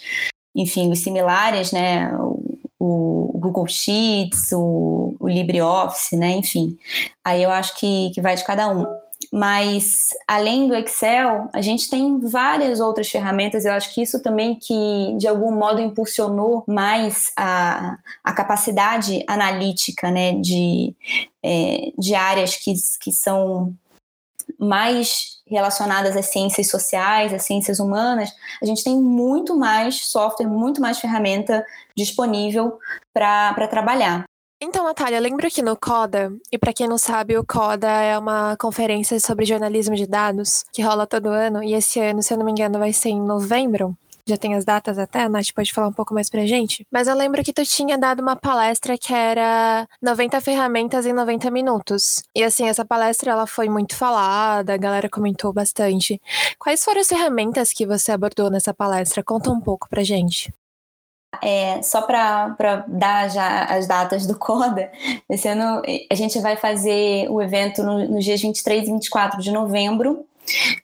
enfim, 0.54 0.90
os 0.90 1.00
similares, 1.00 1.72
né, 1.72 2.10
o 2.78 3.30
Google 3.34 3.66
Sheets, 3.66 4.52
o, 4.52 5.16
o 5.18 5.28
LibreOffice, 5.28 6.16
né? 6.16 6.30
Enfim, 6.32 6.78
aí 7.24 7.42
eu 7.42 7.50
acho 7.50 7.78
que, 7.78 8.10
que 8.14 8.20
vai 8.20 8.36
de 8.36 8.44
cada 8.44 8.68
um. 8.68 8.86
Mas 9.32 10.10
além 10.26 10.68
do 10.68 10.74
Excel, 10.74 11.50
a 11.52 11.60
gente 11.60 11.90
tem 11.90 12.18
várias 12.20 12.80
outras 12.80 13.08
ferramentas. 13.08 13.64
Eu 13.64 13.72
acho 13.72 13.92
que 13.92 14.00
isso 14.00 14.22
também 14.22 14.54
que 14.54 15.16
de 15.18 15.26
algum 15.26 15.52
modo 15.52 15.80
impulsionou 15.80 16.64
mais 16.66 17.30
a, 17.36 17.98
a 18.22 18.32
capacidade 18.32 19.22
analítica, 19.26 20.10
né? 20.10 20.32
De, 20.34 20.94
é, 21.42 21.92
de 21.98 22.14
áreas 22.14 22.56
que, 22.56 22.72
que 23.00 23.12
são 23.12 23.74
mais 24.58 25.38
relacionadas 25.46 26.16
às 26.16 26.26
ciências 26.26 26.68
sociais, 26.68 27.32
às 27.32 27.44
ciências 27.44 27.78
humanas, 27.78 28.30
a 28.62 28.66
gente 28.66 28.84
tem 28.84 29.00
muito 29.00 29.56
mais 29.56 30.06
software, 30.06 30.46
muito 30.46 30.80
mais 30.80 30.98
ferramenta 30.98 31.64
disponível 31.96 32.78
para 33.14 33.68
trabalhar. 33.68 34.24
Então, 34.60 34.84
Natália, 34.84 35.20
lembra 35.20 35.48
que 35.48 35.62
no 35.62 35.76
CODA, 35.76 36.32
e 36.50 36.58
para 36.58 36.72
quem 36.72 36.88
não 36.88 36.98
sabe, 36.98 37.38
o 37.38 37.46
CODA 37.46 37.88
é 37.88 38.18
uma 38.18 38.56
conferência 38.56 39.20
sobre 39.20 39.46
jornalismo 39.46 39.94
de 39.94 40.04
dados 40.04 40.64
que 40.72 40.82
rola 40.82 41.06
todo 41.06 41.28
ano, 41.28 41.62
e 41.62 41.74
esse 41.74 42.00
ano, 42.00 42.22
se 42.22 42.34
eu 42.34 42.38
não 42.38 42.44
me 42.44 42.50
engano, 42.50 42.78
vai 42.78 42.92
ser 42.92 43.10
em 43.10 43.20
novembro 43.20 43.96
já 44.28 44.36
tem 44.36 44.54
as 44.54 44.64
datas 44.64 44.98
até, 44.98 45.22
a 45.22 45.28
Nath 45.28 45.52
pode 45.54 45.72
falar 45.72 45.88
um 45.88 45.92
pouco 45.92 46.14
mais 46.14 46.28
pra 46.28 46.46
gente. 46.46 46.86
Mas 46.92 47.08
eu 47.08 47.16
lembro 47.16 47.42
que 47.42 47.52
tu 47.52 47.64
tinha 47.64 47.96
dado 47.96 48.20
uma 48.20 48.36
palestra 48.36 48.96
que 48.98 49.12
era 49.12 49.88
90 50.02 50.40
ferramentas 50.40 51.06
em 51.06 51.12
90 51.12 51.50
minutos. 51.50 52.22
E 52.34 52.44
assim, 52.44 52.68
essa 52.68 52.84
palestra 52.84 53.32
ela 53.32 53.46
foi 53.46 53.68
muito 53.68 53.96
falada, 53.96 54.74
a 54.74 54.76
galera 54.76 55.08
comentou 55.08 55.52
bastante. 55.52 56.20
Quais 56.58 56.84
foram 56.84 57.00
as 57.00 57.08
ferramentas 57.08 57.72
que 57.72 57.86
você 57.86 58.12
abordou 58.12 58.50
nessa 58.50 58.74
palestra? 58.74 59.22
Conta 59.22 59.50
um 59.50 59.60
pouco 59.60 59.88
pra 59.88 60.04
gente. 60.04 60.52
É, 61.42 61.82
só 61.82 62.02
para 62.02 62.84
dar 62.88 63.28
já 63.28 63.64
as 63.64 63.86
datas 63.86 64.26
do 64.26 64.36
CODA, 64.36 64.90
esse 65.28 65.46
ano 65.46 65.82
a 66.10 66.14
gente 66.14 66.40
vai 66.40 66.56
fazer 66.56 67.28
o 67.30 67.40
evento 67.42 67.82
nos 67.82 68.08
no 68.08 68.18
dias 68.18 68.40
23 68.40 68.88
e 68.88 68.92
24 68.92 69.40
de 69.40 69.52
novembro, 69.52 70.24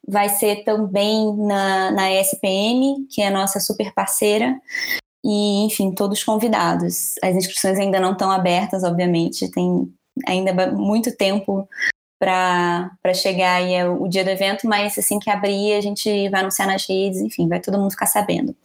Vai 0.07 0.29
ser 0.29 0.65
também 0.65 1.37
na, 1.37 1.91
na 1.91 2.13
SPM, 2.13 3.07
que 3.11 3.23
é 3.23 3.29
a 3.29 3.31
nossa 3.31 3.61
super 3.61 3.93
parceira, 3.93 4.57
e, 5.25 5.65
enfim, 5.65 5.93
todos 5.93 6.23
convidados. 6.23 7.15
As 7.23 7.35
inscrições 7.35 7.79
ainda 7.79 7.99
não 7.99 8.13
estão 8.13 8.31
abertas, 8.31 8.85
obviamente, 8.85 9.51
tem 9.51 9.93
ainda 10.27 10.71
muito 10.71 11.17
tempo 11.17 11.69
para 12.19 13.13
chegar 13.15 13.57
aí 13.57 13.85
o 13.87 14.09
dia 14.09 14.25
do 14.25 14.31
evento, 14.31 14.67
mas 14.67 14.97
assim 14.97 15.19
que 15.19 15.29
abrir 15.29 15.75
a 15.75 15.81
gente 15.81 16.29
vai 16.31 16.41
anunciar 16.41 16.69
nas 16.69 16.89
redes, 16.89 17.21
enfim, 17.21 17.49
vai 17.49 17.61
todo 17.61 17.79
mundo 17.79 17.91
ficar 17.91 18.07
sabendo. 18.07 18.57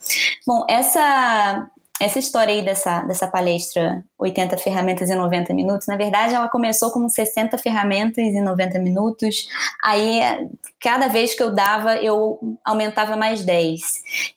Bom, 0.46 0.66
essa 0.70 1.70
essa 2.00 2.20
história 2.20 2.54
aí 2.54 2.62
dessa, 2.62 3.02
dessa 3.02 3.28
palestra 3.28 4.04
80 4.18 4.58
ferramentas 4.58 5.10
em 5.10 5.16
90 5.16 5.54
minutos, 5.54 5.88
na 5.88 5.98
verdade 5.98 6.34
ela 6.34 6.48
começou 6.48 6.92
com 6.92 7.08
60 7.08 7.58
ferramentas 7.58 8.24
em 8.24 8.42
90 8.42 8.80
minutos, 8.80 9.48
aí 9.84 10.22
cada 10.80 11.08
vez 11.08 11.34
que 11.34 11.44
eu 11.44 11.54
dava 11.54 11.98
eu 11.98 12.40
aumentava 12.64 13.16
mais 13.16 13.44
10, 13.44 13.82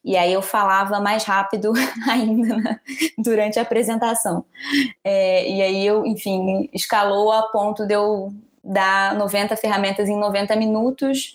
e 0.04 0.16
aí 0.16 0.32
eu 0.32 0.42
falava 0.42 1.00
mais 1.00 1.24
rápido 1.24 1.72
ainda 2.08 2.56
né, 2.56 2.80
durante 3.18 3.58
a 3.58 3.62
apresentação. 3.62 4.44
É, 5.04 5.48
e 5.48 5.62
aí 5.62 5.86
eu, 5.86 6.04
enfim, 6.06 6.68
escalou 6.72 7.30
a 7.30 7.42
ponto 7.48 7.86
de 7.86 7.94
eu 7.94 8.32
dar 8.62 9.14
90 9.16 9.56
ferramentas 9.56 10.08
em 10.08 10.16
90 10.16 10.54
minutos. 10.56 11.34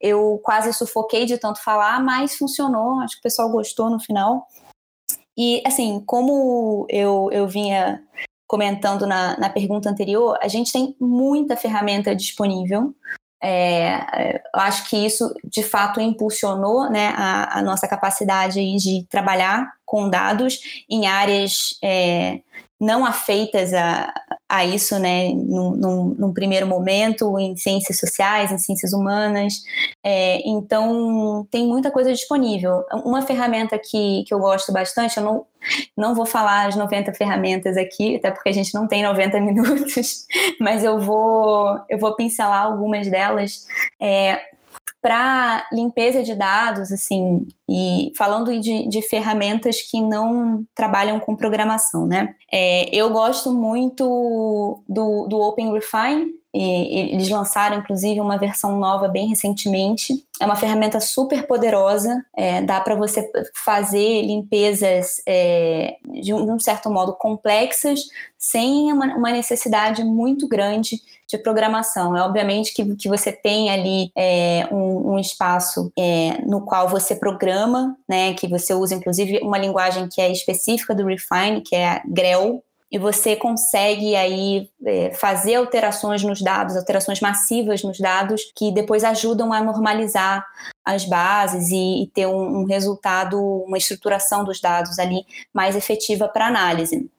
Eu 0.00 0.40
quase 0.44 0.72
sufoquei 0.72 1.26
de 1.26 1.38
tanto 1.38 1.62
falar, 1.62 2.02
mas 2.02 2.36
funcionou, 2.36 3.00
acho 3.00 3.14
que 3.14 3.20
o 3.20 3.22
pessoal 3.22 3.50
gostou 3.50 3.90
no 3.90 3.98
final. 3.98 4.46
E, 5.38 5.62
assim, 5.64 6.02
como 6.04 6.84
eu, 6.90 7.30
eu 7.30 7.46
vinha 7.46 8.02
comentando 8.44 9.06
na, 9.06 9.38
na 9.38 9.48
pergunta 9.48 9.88
anterior, 9.88 10.36
a 10.42 10.48
gente 10.48 10.72
tem 10.72 10.96
muita 10.98 11.56
ferramenta 11.56 12.16
disponível. 12.16 12.92
É, 13.40 14.40
eu 14.52 14.60
acho 14.60 14.90
que 14.90 14.96
isso 14.96 15.32
de 15.44 15.62
fato 15.62 16.00
impulsionou 16.00 16.90
né, 16.90 17.12
a, 17.16 17.60
a, 17.60 17.62
nossa 17.62 17.86
capacidade 17.86 18.58
de 18.78 19.06
trabalhar 19.08 19.70
com 19.86 20.10
dados 20.10 20.58
em 20.90 21.06
áreas 21.06 21.78
é, 21.80 22.40
não 22.80 23.04
afeitas 23.04 23.74
a, 23.74 24.12
a 24.48 24.64
isso, 24.64 24.98
né, 24.98 25.28
num, 25.30 25.72
num, 25.72 26.14
num, 26.18 26.32
primeiro 26.32 26.66
momento, 26.66 27.38
em 27.38 27.56
ciências 27.56 27.98
sociais, 27.98 28.52
em 28.52 28.58
ciências 28.58 28.92
humanas. 28.92 29.54
É, 30.02 30.40
então, 30.48 31.46
tem 31.50 31.66
muita 31.66 31.90
coisa 31.90 32.12
disponível. 32.12 32.84
Uma 33.04 33.22
ferramenta 33.22 33.78
que, 33.78 34.24
que 34.26 34.32
eu 34.32 34.38
gosto 34.38 34.72
bastante, 34.72 35.16
eu 35.18 35.24
não, 35.24 35.46
não 35.96 36.14
vou 36.14 36.24
falar 36.24 36.68
as 36.68 36.76
90 36.76 37.12
ferramentas 37.14 37.76
aqui, 37.76 38.16
até 38.16 38.30
porque 38.30 38.48
a 38.48 38.54
gente 38.54 38.72
não 38.74 38.86
tem 38.86 39.02
90 39.02 39.40
minutos, 39.42 40.26
mas 40.60 40.84
eu 40.84 41.00
vou, 41.00 41.80
eu 41.88 41.98
vou 41.98 42.14
pincelar 42.14 42.64
algumas 42.64 43.08
delas. 43.08 43.66
É, 44.00 44.40
para 45.08 45.66
limpeza 45.72 46.22
de 46.22 46.34
dados, 46.34 46.92
assim, 46.92 47.46
e 47.66 48.12
falando 48.14 48.60
de, 48.60 48.86
de, 48.86 49.00
ferramentas 49.00 49.80
que 49.80 50.02
não 50.02 50.66
trabalham 50.74 51.18
com 51.18 51.34
programação, 51.34 52.06
né? 52.06 52.34
É, 52.52 52.94
eu 52.94 53.08
gosto 53.08 53.50
muito 53.50 54.82
do, 54.86 55.26
do 55.26 55.40
Open 55.40 55.72
Refine, 55.72 56.26
eles 56.54 57.28
lançaram, 57.28 57.78
inclusive, 57.78 58.20
uma 58.20 58.38
versão 58.38 58.78
nova 58.78 59.06
bem 59.06 59.28
recentemente. 59.28 60.24
É 60.40 60.46
uma 60.46 60.56
ferramenta 60.56 60.98
super 61.00 61.46
poderosa, 61.46 62.24
é, 62.36 62.62
dá 62.62 62.80
para 62.80 62.94
você 62.94 63.30
fazer 63.54 64.22
limpezas 64.22 65.20
é, 65.26 65.96
de, 66.22 66.32
um, 66.32 66.46
de, 66.46 66.52
um, 66.52 66.58
certo 66.58 66.90
modo 66.90 67.12
complexas, 67.12 68.00
sem 68.38 68.92
uma, 68.92 69.06
uma, 69.16 69.30
necessidade 69.30 70.02
muito 70.04 70.48
grande 70.48 71.00
de 71.28 71.36
programação. 71.38 72.16
É 72.16 72.22
obviamente 72.22 72.72
que, 72.72 72.96
que 72.96 73.08
você 73.08 73.30
tem 73.32 73.68
ali 73.70 74.10
é, 74.16 74.66
um, 74.70 75.14
um, 75.14 75.18
espaço 75.18 75.92
é, 75.98 76.40
no 76.46 76.62
qual 76.62 76.88
você 76.88 77.14
programa, 77.16 77.96
né, 78.08 78.32
que 78.34 78.48
você 78.48 78.72
usa, 78.72 78.94
inclusive, 78.94 79.40
uma 79.42 79.58
linguagem 79.58 80.08
que 80.08 80.20
é 80.20 80.30
específica 80.30 80.94
do 80.94 81.04
Refine, 81.04 81.60
que 81.60 81.74
é 81.74 81.88
a 81.88 82.02
Grell, 82.06 82.62
e 82.90 82.98
você 82.98 83.36
consegue 83.36 84.16
aí 84.16 84.70
é, 84.84 85.12
fazer 85.12 85.56
alterações 85.56 86.22
nos 86.22 86.40
dados, 86.40 86.76
alterações 86.76 87.20
massivas 87.20 87.82
nos 87.82 87.98
dados, 87.98 88.50
que 88.56 88.72
depois 88.72 89.04
ajudam 89.04 89.52
a 89.52 89.60
normalizar 89.60 90.46
as 90.84 91.04
bases 91.04 91.68
e, 91.70 92.04
e 92.04 92.06
ter 92.08 92.26
um, 92.26 92.60
um 92.60 92.64
resultado, 92.64 93.38
uma 93.38 93.76
estruturação 93.76 94.42
dos 94.42 94.60
dados 94.60 94.98
ali 94.98 95.26
mais 95.52 95.76
efetiva 95.76 96.28
para 96.28 96.46
análise. 96.46 97.10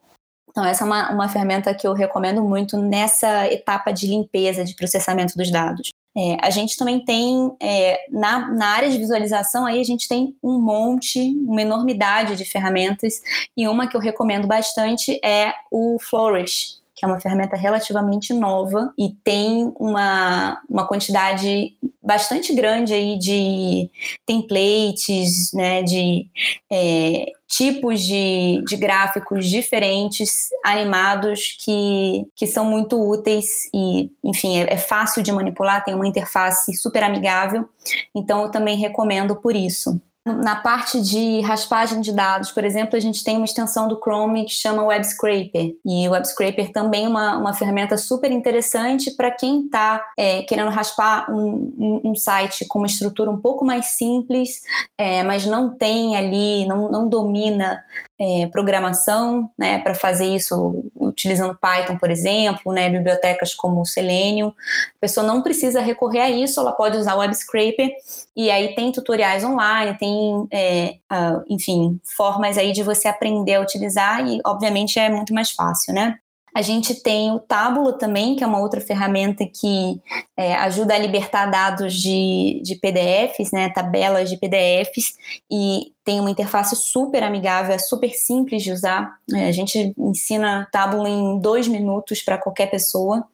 Então, 0.48 0.64
essa 0.64 0.82
é 0.82 0.86
uma, 0.86 1.12
uma 1.12 1.28
ferramenta 1.28 1.72
que 1.72 1.86
eu 1.86 1.92
recomendo 1.92 2.42
muito 2.42 2.76
nessa 2.76 3.46
etapa 3.46 3.92
de 3.92 4.08
limpeza, 4.08 4.64
de 4.64 4.74
processamento 4.74 5.36
dos 5.36 5.50
dados. 5.50 5.90
É, 6.20 6.36
a 6.42 6.50
gente 6.50 6.76
também 6.76 7.02
tem, 7.02 7.50
é, 7.58 7.98
na, 8.10 8.50
na 8.50 8.66
área 8.66 8.90
de 8.90 8.98
visualização, 8.98 9.64
aí 9.64 9.80
a 9.80 9.84
gente 9.84 10.06
tem 10.06 10.36
um 10.42 10.60
monte, 10.60 11.18
uma 11.18 11.62
enormidade 11.62 12.36
de 12.36 12.44
ferramentas, 12.44 13.22
e 13.56 13.66
uma 13.66 13.86
que 13.86 13.96
eu 13.96 14.00
recomendo 14.00 14.46
bastante 14.46 15.18
é 15.24 15.54
o 15.70 15.96
Flourish, 15.98 16.78
que 16.94 17.06
é 17.06 17.08
uma 17.08 17.18
ferramenta 17.18 17.56
relativamente 17.56 18.34
nova 18.34 18.92
e 18.98 19.14
tem 19.24 19.72
uma, 19.80 20.60
uma 20.68 20.86
quantidade 20.86 21.74
bastante 22.02 22.54
grande 22.54 22.92
aí 22.92 23.18
de 23.18 23.88
templates, 24.26 25.54
né, 25.54 25.82
de 25.82 26.26
é, 26.70 27.32
tipos 27.50 28.00
de, 28.02 28.62
de 28.64 28.76
gráficos 28.76 29.46
diferentes, 29.46 30.48
animados, 30.64 31.58
que, 31.62 32.24
que 32.36 32.46
são 32.46 32.64
muito 32.64 32.96
úteis 32.96 33.68
e, 33.74 34.08
enfim, 34.22 34.60
é, 34.60 34.74
é 34.74 34.76
fácil 34.76 35.20
de 35.20 35.32
manipular, 35.32 35.84
tem 35.84 35.94
uma 35.94 36.06
interface 36.06 36.72
super 36.76 37.02
amigável, 37.02 37.68
então 38.14 38.42
eu 38.42 38.50
também 38.50 38.76
recomendo 38.76 39.34
por 39.34 39.56
isso. 39.56 40.00
Na 40.26 40.54
parte 40.54 41.00
de 41.00 41.40
raspagem 41.40 42.02
de 42.02 42.12
dados, 42.12 42.52
por 42.52 42.62
exemplo, 42.62 42.94
a 42.94 43.00
gente 43.00 43.24
tem 43.24 43.36
uma 43.36 43.46
extensão 43.46 43.88
do 43.88 43.98
Chrome 43.98 44.44
que 44.44 44.52
chama 44.52 44.84
Web 44.84 45.02
Scraper. 45.06 45.74
E 45.82 46.06
o 46.06 46.10
Web 46.10 46.28
Scraper 46.28 46.70
também 46.72 47.06
é 47.06 47.08
uma, 47.08 47.38
uma 47.38 47.54
ferramenta 47.54 47.96
super 47.96 48.30
interessante 48.30 49.10
para 49.12 49.30
quem 49.30 49.64
está 49.64 50.04
é, 50.18 50.42
querendo 50.42 50.70
raspar 50.70 51.30
um, 51.30 52.02
um, 52.04 52.14
site 52.14 52.66
com 52.66 52.80
uma 52.80 52.86
estrutura 52.86 53.30
um 53.30 53.40
pouco 53.40 53.64
mais 53.64 53.86
simples, 53.96 54.60
é, 54.98 55.22
mas 55.22 55.46
não 55.46 55.74
tem 55.74 56.14
ali, 56.14 56.66
não, 56.66 56.90
não 56.90 57.08
domina 57.08 57.82
é, 58.20 58.46
programação, 58.48 59.50
né, 59.58 59.78
para 59.78 59.94
fazer 59.94 60.26
isso 60.26 60.84
utilizando 60.94 61.56
Python, 61.58 61.96
por 61.96 62.10
exemplo, 62.10 62.70
né, 62.70 62.90
bibliotecas 62.90 63.54
como 63.54 63.80
o 63.80 63.86
Selenium. 63.86 64.48
A 64.48 65.00
pessoa 65.00 65.26
não 65.26 65.40
precisa 65.40 65.80
recorrer 65.80 66.20
a 66.20 66.30
isso, 66.30 66.60
ela 66.60 66.72
pode 66.72 66.98
usar 66.98 67.14
o 67.14 67.20
Web 67.20 67.34
Scraper 67.34 67.90
e 68.36 68.50
aí 68.50 68.74
tem 68.74 68.92
tutoriais 68.92 69.42
online, 69.42 69.96
tem, 69.96 70.46
é, 70.52 70.96
uh, 71.10 71.42
enfim, 71.48 71.98
formas 72.04 72.58
aí 72.58 72.72
de 72.72 72.82
você 72.82 73.08
aprender 73.08 73.54
a 73.54 73.62
utilizar 73.62 74.26
e, 74.28 74.38
obviamente, 74.44 74.98
é 74.98 75.08
muito 75.08 75.32
mais 75.32 75.50
fácil, 75.50 75.94
né? 75.94 76.18
A 76.54 76.62
gente 76.62 76.94
tem 77.02 77.32
o 77.32 77.38
Tábula 77.38 77.92
também, 77.96 78.34
que 78.34 78.42
é 78.42 78.46
uma 78.46 78.60
outra 78.60 78.80
ferramenta 78.80 79.44
que 79.46 80.00
é, 80.36 80.54
ajuda 80.56 80.94
a 80.94 80.98
libertar 80.98 81.46
dados 81.46 81.94
de, 81.94 82.60
de 82.64 82.74
PDFs, 82.76 83.52
né, 83.52 83.68
tabelas 83.70 84.28
de 84.28 84.36
PDFs, 84.36 85.14
e 85.50 85.92
tem 86.04 86.18
uma 86.18 86.30
interface 86.30 86.74
super 86.74 87.22
amigável, 87.22 87.74
é 87.74 87.78
super 87.78 88.10
simples 88.10 88.62
de 88.62 88.72
usar. 88.72 89.16
É, 89.32 89.46
a 89.46 89.52
gente 89.52 89.94
ensina 89.96 90.68
Tábula 90.72 91.08
em 91.08 91.38
dois 91.38 91.68
minutos 91.68 92.22
para 92.22 92.38
qualquer 92.38 92.70
pessoa. 92.70 93.24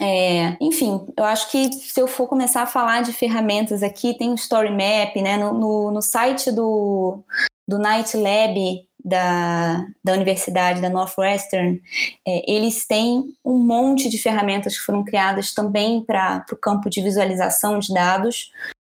É, 0.00 0.56
enfim, 0.60 1.06
eu 1.16 1.24
acho 1.24 1.50
que 1.50 1.72
se 1.72 2.00
eu 2.00 2.08
for 2.08 2.26
começar 2.26 2.62
a 2.62 2.66
falar 2.66 3.02
de 3.02 3.12
ferramentas 3.12 3.82
aqui, 3.82 4.16
tem 4.16 4.30
o 4.30 4.34
Story 4.34 4.70
Map, 4.70 5.16
né? 5.16 5.36
No, 5.36 5.52
no, 5.52 5.90
no 5.90 6.02
site 6.02 6.50
do, 6.50 7.22
do 7.68 7.78
Night 7.78 8.16
Lab 8.16 8.86
da, 9.04 9.84
da 10.02 10.12
Universidade 10.12 10.80
da 10.80 10.88
Northwestern, 10.88 11.80
é, 12.26 12.52
eles 12.52 12.86
têm 12.86 13.34
um 13.44 13.58
monte 13.58 14.08
de 14.08 14.18
ferramentas 14.18 14.78
que 14.78 14.84
foram 14.84 15.04
criadas 15.04 15.52
também 15.52 16.02
para 16.04 16.44
o 16.52 16.56
campo 16.56 16.88
de 16.88 17.02
visualização 17.02 17.78
de 17.78 17.92
dados, 17.92 18.50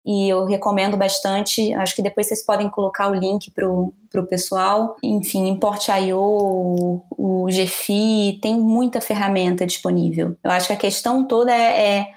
e 0.08 0.26
eu 0.26 0.46
recomendo 0.46 0.96
bastante. 0.96 1.74
Acho 1.74 1.94
que 1.94 2.00
depois 2.00 2.26
vocês 2.26 2.42
podem 2.42 2.70
colocar 2.70 3.10
o 3.10 3.14
link 3.14 3.50
para 3.50 3.68
o 3.68 4.26
pessoal. 4.26 4.96
Enfim, 5.02 5.48
Import.io, 5.48 6.18
o, 6.18 7.46
GFI, 7.46 8.38
tem 8.40 8.56
muita 8.58 9.02
ferramenta 9.02 9.66
disponível. 9.66 10.34
Eu 10.42 10.50
acho 10.50 10.68
que 10.68 10.72
a 10.72 10.78
questão 10.78 11.26
toda 11.26 11.54
é, 11.54 11.98
é 11.98 12.12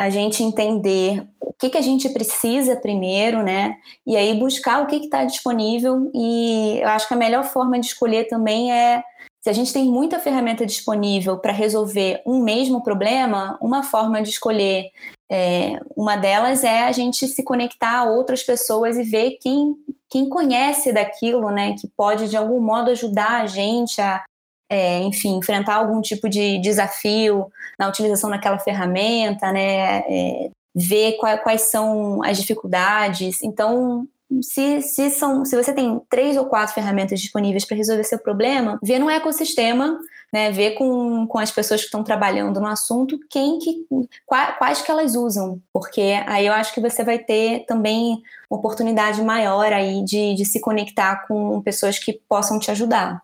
a 0.00 0.08
gente 0.08 0.42
entender 0.42 1.22
o 1.38 1.52
que, 1.52 1.68
que 1.68 1.76
a 1.76 1.82
gente 1.82 2.08
precisa 2.08 2.74
primeiro, 2.74 3.42
né? 3.42 3.76
E 4.06 4.16
aí 4.16 4.32
buscar 4.32 4.82
o 4.82 4.86
que 4.86 4.96
está 4.96 5.24
disponível. 5.24 6.10
E 6.14 6.78
eu 6.80 6.88
acho 6.88 7.06
que 7.06 7.12
a 7.12 7.18
melhor 7.18 7.44
forma 7.44 7.78
de 7.78 7.84
escolher 7.84 8.24
também 8.24 8.72
é 8.72 9.02
se 9.42 9.50
a 9.50 9.52
gente 9.52 9.74
tem 9.74 9.84
muita 9.84 10.18
ferramenta 10.18 10.64
disponível 10.64 11.36
para 11.36 11.52
resolver 11.52 12.22
um 12.24 12.42
mesmo 12.42 12.82
problema, 12.82 13.58
uma 13.60 13.82
forma 13.82 14.22
de 14.22 14.30
escolher 14.30 14.86
é, 15.30 15.78
uma 15.94 16.16
delas 16.16 16.64
é 16.64 16.84
a 16.84 16.92
gente 16.92 17.28
se 17.28 17.42
conectar 17.42 17.98
a 17.98 18.04
outras 18.04 18.42
pessoas 18.42 18.96
e 18.96 19.02
ver 19.02 19.38
quem, 19.40 19.74
quem 20.08 20.30
conhece 20.30 20.94
daquilo, 20.94 21.50
né, 21.50 21.74
que 21.78 21.86
pode 21.88 22.28
de 22.28 22.38
algum 22.38 22.60
modo 22.60 22.90
ajudar 22.90 23.42
a 23.42 23.46
gente 23.46 24.00
a, 24.00 24.24
é, 24.70 25.00
enfim, 25.00 25.36
enfrentar 25.36 25.74
algum 25.74 26.00
tipo 26.00 26.28
de 26.28 26.58
desafio 26.60 27.50
na 27.76 27.88
utilização 27.88 28.30
daquela 28.30 28.58
ferramenta, 28.58 29.50
né, 29.52 29.98
é, 30.08 30.50
ver 30.72 31.16
quais, 31.18 31.42
quais 31.42 31.62
são 31.70 32.22
as 32.22 32.38
dificuldades. 32.38 33.42
Então, 33.42 34.06
se, 34.40 34.80
se, 34.82 35.10
são, 35.10 35.44
se 35.44 35.56
você 35.56 35.72
tem 35.72 36.00
três 36.08 36.36
ou 36.36 36.46
quatro 36.46 36.72
ferramentas 36.72 37.20
disponíveis 37.20 37.64
para 37.64 37.76
resolver 37.76 38.04
seu 38.04 38.18
problema, 38.18 38.78
vê 38.80 38.96
no 38.96 39.10
ecossistema 39.10 39.98
né, 40.32 40.52
ver 40.52 40.72
com, 40.74 41.26
com 41.26 41.38
as 41.38 41.50
pessoas 41.50 41.80
que 41.80 41.86
estão 41.86 42.04
trabalhando 42.04 42.60
no 42.60 42.66
assunto 42.68 43.18
quem 43.28 43.58
que 43.58 43.84
quais, 44.24 44.56
quais 44.58 44.82
que 44.82 44.90
elas 44.90 45.16
usam, 45.16 45.60
porque 45.72 46.22
aí 46.26 46.46
eu 46.46 46.52
acho 46.52 46.72
que 46.72 46.80
você 46.80 47.02
vai 47.02 47.18
ter 47.18 47.64
também 47.66 48.22
oportunidade 48.48 49.20
maior 49.22 49.72
aí 49.72 50.04
de, 50.04 50.34
de 50.34 50.44
se 50.44 50.60
conectar 50.60 51.26
com 51.26 51.60
pessoas 51.60 51.98
que 51.98 52.20
possam 52.28 52.60
te 52.60 52.70
ajudar. 52.70 53.20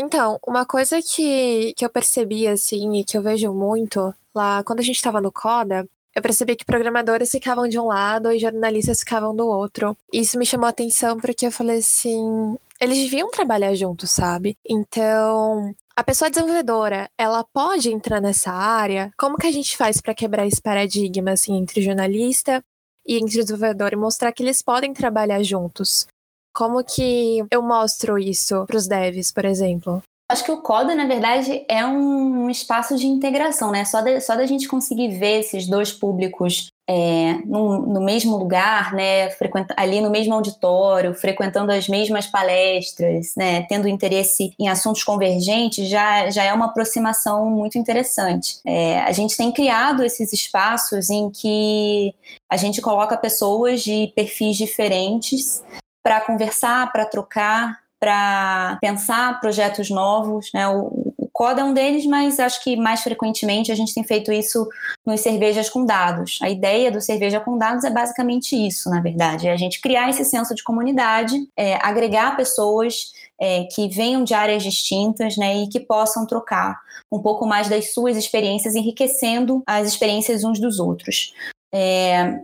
Então, 0.00 0.40
uma 0.46 0.64
coisa 0.64 0.98
que, 1.02 1.74
que 1.76 1.84
eu 1.84 1.90
percebi, 1.90 2.48
assim, 2.48 3.00
e 3.00 3.04
que 3.04 3.18
eu 3.18 3.22
vejo 3.22 3.52
muito 3.52 4.14
lá, 4.34 4.64
quando 4.64 4.80
a 4.80 4.82
gente 4.82 4.96
estava 4.96 5.20
no 5.20 5.30
CODA, 5.30 5.86
eu 6.16 6.22
percebi 6.22 6.56
que 6.56 6.64
programadores 6.64 7.30
ficavam 7.30 7.68
de 7.68 7.78
um 7.78 7.84
lado 7.84 8.32
e 8.32 8.38
jornalistas 8.38 9.00
ficavam 9.00 9.36
do 9.36 9.46
outro. 9.46 9.94
Isso 10.10 10.38
me 10.38 10.46
chamou 10.46 10.66
a 10.66 10.70
atenção 10.70 11.18
porque 11.18 11.46
eu 11.46 11.52
falei 11.52 11.80
assim: 11.80 12.56
eles 12.80 12.96
deviam 12.98 13.30
trabalhar 13.30 13.74
juntos, 13.74 14.10
sabe? 14.10 14.56
Então, 14.66 15.74
a 15.94 16.02
pessoa 16.02 16.30
desenvolvedora, 16.30 17.10
ela 17.18 17.44
pode 17.44 17.92
entrar 17.92 18.22
nessa 18.22 18.50
área? 18.50 19.12
Como 19.18 19.36
que 19.36 19.46
a 19.46 19.52
gente 19.52 19.76
faz 19.76 20.00
para 20.00 20.14
quebrar 20.14 20.46
esse 20.46 20.62
paradigma 20.62 21.32
assim 21.32 21.58
entre 21.58 21.82
jornalista 21.82 22.64
e 23.06 23.16
entre 23.16 23.42
desenvolvedor 23.42 23.92
e 23.92 23.96
mostrar 23.96 24.32
que 24.32 24.42
eles 24.42 24.62
podem 24.62 24.94
trabalhar 24.94 25.42
juntos? 25.42 26.06
Como 26.52 26.84
que 26.84 27.44
eu 27.50 27.62
mostro 27.62 28.18
isso 28.18 28.64
para 28.66 28.76
os 28.76 28.86
devs, 28.86 29.32
por 29.32 29.44
exemplo? 29.44 30.02
Acho 30.30 30.44
que 30.44 30.52
o 30.52 30.62
Coda, 30.62 30.94
na 30.94 31.06
verdade, 31.06 31.64
é 31.68 31.84
um 31.84 32.48
espaço 32.48 32.96
de 32.96 33.04
integração, 33.04 33.72
né? 33.72 33.84
Só, 33.84 34.00
de, 34.00 34.20
só 34.20 34.36
da 34.36 34.46
gente 34.46 34.68
conseguir 34.68 35.08
ver 35.08 35.40
esses 35.40 35.66
dois 35.66 35.92
públicos 35.92 36.68
é, 36.88 37.34
no, 37.44 37.84
no, 37.84 38.00
mesmo 38.00 38.36
lugar, 38.36 38.94
né? 38.94 39.28
ali 39.76 40.00
no 40.00 40.08
mesmo 40.08 40.32
auditório, 40.32 41.14
frequentando 41.14 41.72
as 41.72 41.88
mesmas 41.88 42.28
palestras, 42.28 43.32
né? 43.36 43.62
Tendo 43.62 43.88
interesse 43.88 44.54
em 44.56 44.68
assuntos 44.68 45.02
convergentes, 45.02 45.88
já, 45.88 46.30
já 46.30 46.44
é 46.44 46.52
uma 46.52 46.66
aproximação 46.66 47.50
muito 47.50 47.76
interessante. 47.76 48.60
É, 48.64 49.00
a 49.00 49.10
gente 49.10 49.36
tem 49.36 49.50
criado 49.50 50.04
esses 50.04 50.32
espaços 50.32 51.10
em 51.10 51.28
que 51.28 52.14
a 52.48 52.56
gente 52.56 52.80
coloca 52.80 53.16
pessoas 53.16 53.82
de 53.82 54.12
perfis 54.14 54.56
diferentes 54.56 55.60
para 56.02 56.20
conversar, 56.20 56.90
para 56.92 57.04
trocar, 57.04 57.78
para 57.98 58.78
pensar 58.80 59.38
projetos 59.40 59.90
novos. 59.90 60.50
Né? 60.54 60.66
O, 60.68 61.12
o 61.18 61.28
Coda 61.32 61.60
é 61.60 61.64
um 61.64 61.74
deles, 61.74 62.06
mas 62.06 62.40
acho 62.40 62.62
que 62.64 62.76
mais 62.76 63.02
frequentemente 63.02 63.70
a 63.70 63.74
gente 63.74 63.94
tem 63.94 64.02
feito 64.02 64.32
isso 64.32 64.66
nos 65.06 65.20
cervejas 65.20 65.68
com 65.68 65.84
dados. 65.84 66.38
A 66.42 66.48
ideia 66.48 66.90
do 66.90 67.00
cerveja 67.00 67.40
com 67.40 67.58
dados 67.58 67.84
é 67.84 67.90
basicamente 67.90 68.54
isso, 68.54 68.88
na 68.88 69.00
verdade, 69.00 69.48
é 69.48 69.52
a 69.52 69.56
gente 69.56 69.80
criar 69.80 70.08
esse 70.08 70.24
senso 70.24 70.54
de 70.54 70.64
comunidade, 70.64 71.34
é, 71.56 71.74
agregar 71.82 72.36
pessoas 72.36 73.12
é, 73.40 73.64
que 73.64 73.88
venham 73.88 74.22
de 74.22 74.34
áreas 74.34 74.62
distintas 74.62 75.36
né, 75.36 75.62
e 75.62 75.68
que 75.68 75.80
possam 75.80 76.26
trocar 76.26 76.78
um 77.10 77.20
pouco 77.20 77.46
mais 77.46 77.68
das 77.68 77.92
suas 77.92 78.16
experiências, 78.16 78.74
enriquecendo 78.74 79.62
as 79.66 79.88
experiências 79.88 80.44
uns 80.44 80.60
dos 80.60 80.78
outros. 80.78 81.34
É, 81.72 82.40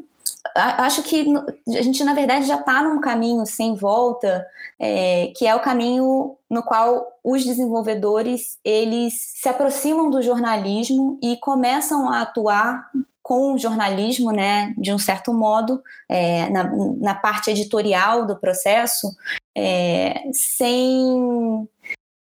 acho 0.55 1.03
que 1.03 1.27
a 1.69 1.83
gente, 1.83 2.05
na 2.05 2.15
verdade, 2.15 2.47
já 2.47 2.57
está 2.57 2.83
num 2.83 3.01
caminho 3.01 3.45
sem 3.47 3.75
volta, 3.75 4.47
é, 4.79 5.33
que 5.37 5.47
é 5.47 5.55
o 5.55 5.61
caminho 5.61 6.37
no 6.49 6.63
qual 6.63 7.07
os 7.25 7.45
desenvolvedores 7.45 8.59
eles 8.65 9.15
se 9.35 9.49
aproximam 9.49 10.11
do 10.11 10.23
jornalismo 10.23 11.19
e 11.23 11.37
começam 11.39 12.09
a 12.09 12.23
atuar 12.23 12.89
com 13.23 13.55
o 13.55 13.59
jornalismo, 13.59 14.31
né, 14.31 14.73
de 14.79 14.93
um 14.93 14.99
certo 14.99 15.35
modo, 15.35 15.83
é, 16.09 16.49
na, 16.49 16.71
na, 16.99 17.13
parte 17.13 17.51
editorial 17.51 18.25
do 18.25 18.37
processo, 18.37 19.09
é, 19.53 20.31
sem 20.33 21.69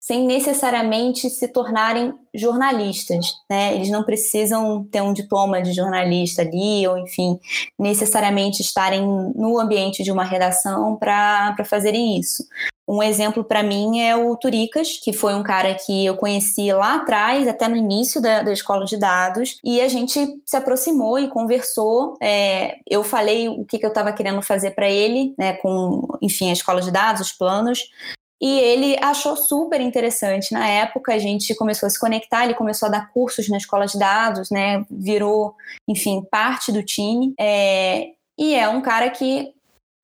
sem 0.04 0.28
necessariamente 0.28 1.30
se 1.30 1.48
tornarem 1.48 2.14
jornalistas, 2.36 3.26
né? 3.50 3.74
Eles 3.74 3.90
não 3.90 4.04
precisam 4.04 4.84
ter 4.92 5.02
um 5.02 5.14
diploma 5.14 5.62
de 5.62 5.72
jornalista 5.72 6.42
ali, 6.42 6.86
ou 6.86 6.98
enfim, 6.98 7.40
necessariamente 7.80 8.62
estarem 8.62 9.02
no 9.02 9.58
ambiente 9.58 10.04
de 10.04 10.12
uma 10.12 10.26
redação 10.26 10.98
para 10.98 11.56
fazerem 11.64 12.20
isso. 12.20 12.44
Um 12.86 13.02
exemplo 13.02 13.46
para 13.46 13.64
mim 13.64 14.02
é 14.02 14.14
o 14.14 14.36
Turicas, 14.36 14.98
que 15.02 15.14
foi 15.14 15.36
um 15.36 15.42
cara 15.42 15.74
que 15.74 16.06
eu 16.06 16.18
conheci 16.18 16.74
lá 16.74 16.96
atrás, 16.96 17.48
até 17.48 17.70
no 17.70 17.78
início 17.78 18.22
da, 18.22 18.44
da 18.44 18.52
escola 18.52 18.84
de 18.84 18.98
dados, 18.98 19.58
e 19.64 19.80
a 19.80 19.88
gente 19.88 20.20
se 20.46 20.58
aproximou 20.58 21.18
e 21.18 21.30
conversou. 21.30 22.18
É, 22.22 22.76
eu 22.90 23.06
falei 23.06 23.48
o 23.48 23.64
que, 23.64 23.80
que 23.80 23.86
eu 23.86 23.90
estava 23.90 24.12
querendo 24.12 24.42
fazer 24.42 24.72
para 24.72 24.90
ele, 24.90 25.34
né, 25.38 25.54
com, 25.54 26.10
enfim, 26.22 26.50
a 26.50 26.54
escola 26.54 26.82
de 26.82 26.92
dados, 26.92 27.22
os 27.22 27.32
planos, 27.32 27.88
e 28.44 28.60
ele 28.60 28.98
achou 29.02 29.38
super 29.38 29.80
interessante. 29.80 30.52
Na 30.52 30.68
época, 30.68 31.14
a 31.14 31.18
gente 31.18 31.56
começou 31.56 31.88
a 31.88 31.90
se 31.90 31.98
conectar, 31.98 32.44
ele 32.44 32.54
começou 32.54 32.90
a 32.90 32.92
dar 32.92 33.10
cursos 33.14 33.48
na 33.48 33.56
escola 33.56 33.88
de 33.88 33.98
dados, 33.98 34.50
né? 34.52 34.86
Virou, 34.92 35.56
enfim, 35.88 36.22
parte 36.30 36.70
do 36.70 36.84
time. 36.84 37.34
É, 37.40 38.10
e 38.38 38.54
é 38.54 38.68
um 38.68 38.82
cara 38.82 39.10
que 39.10 39.54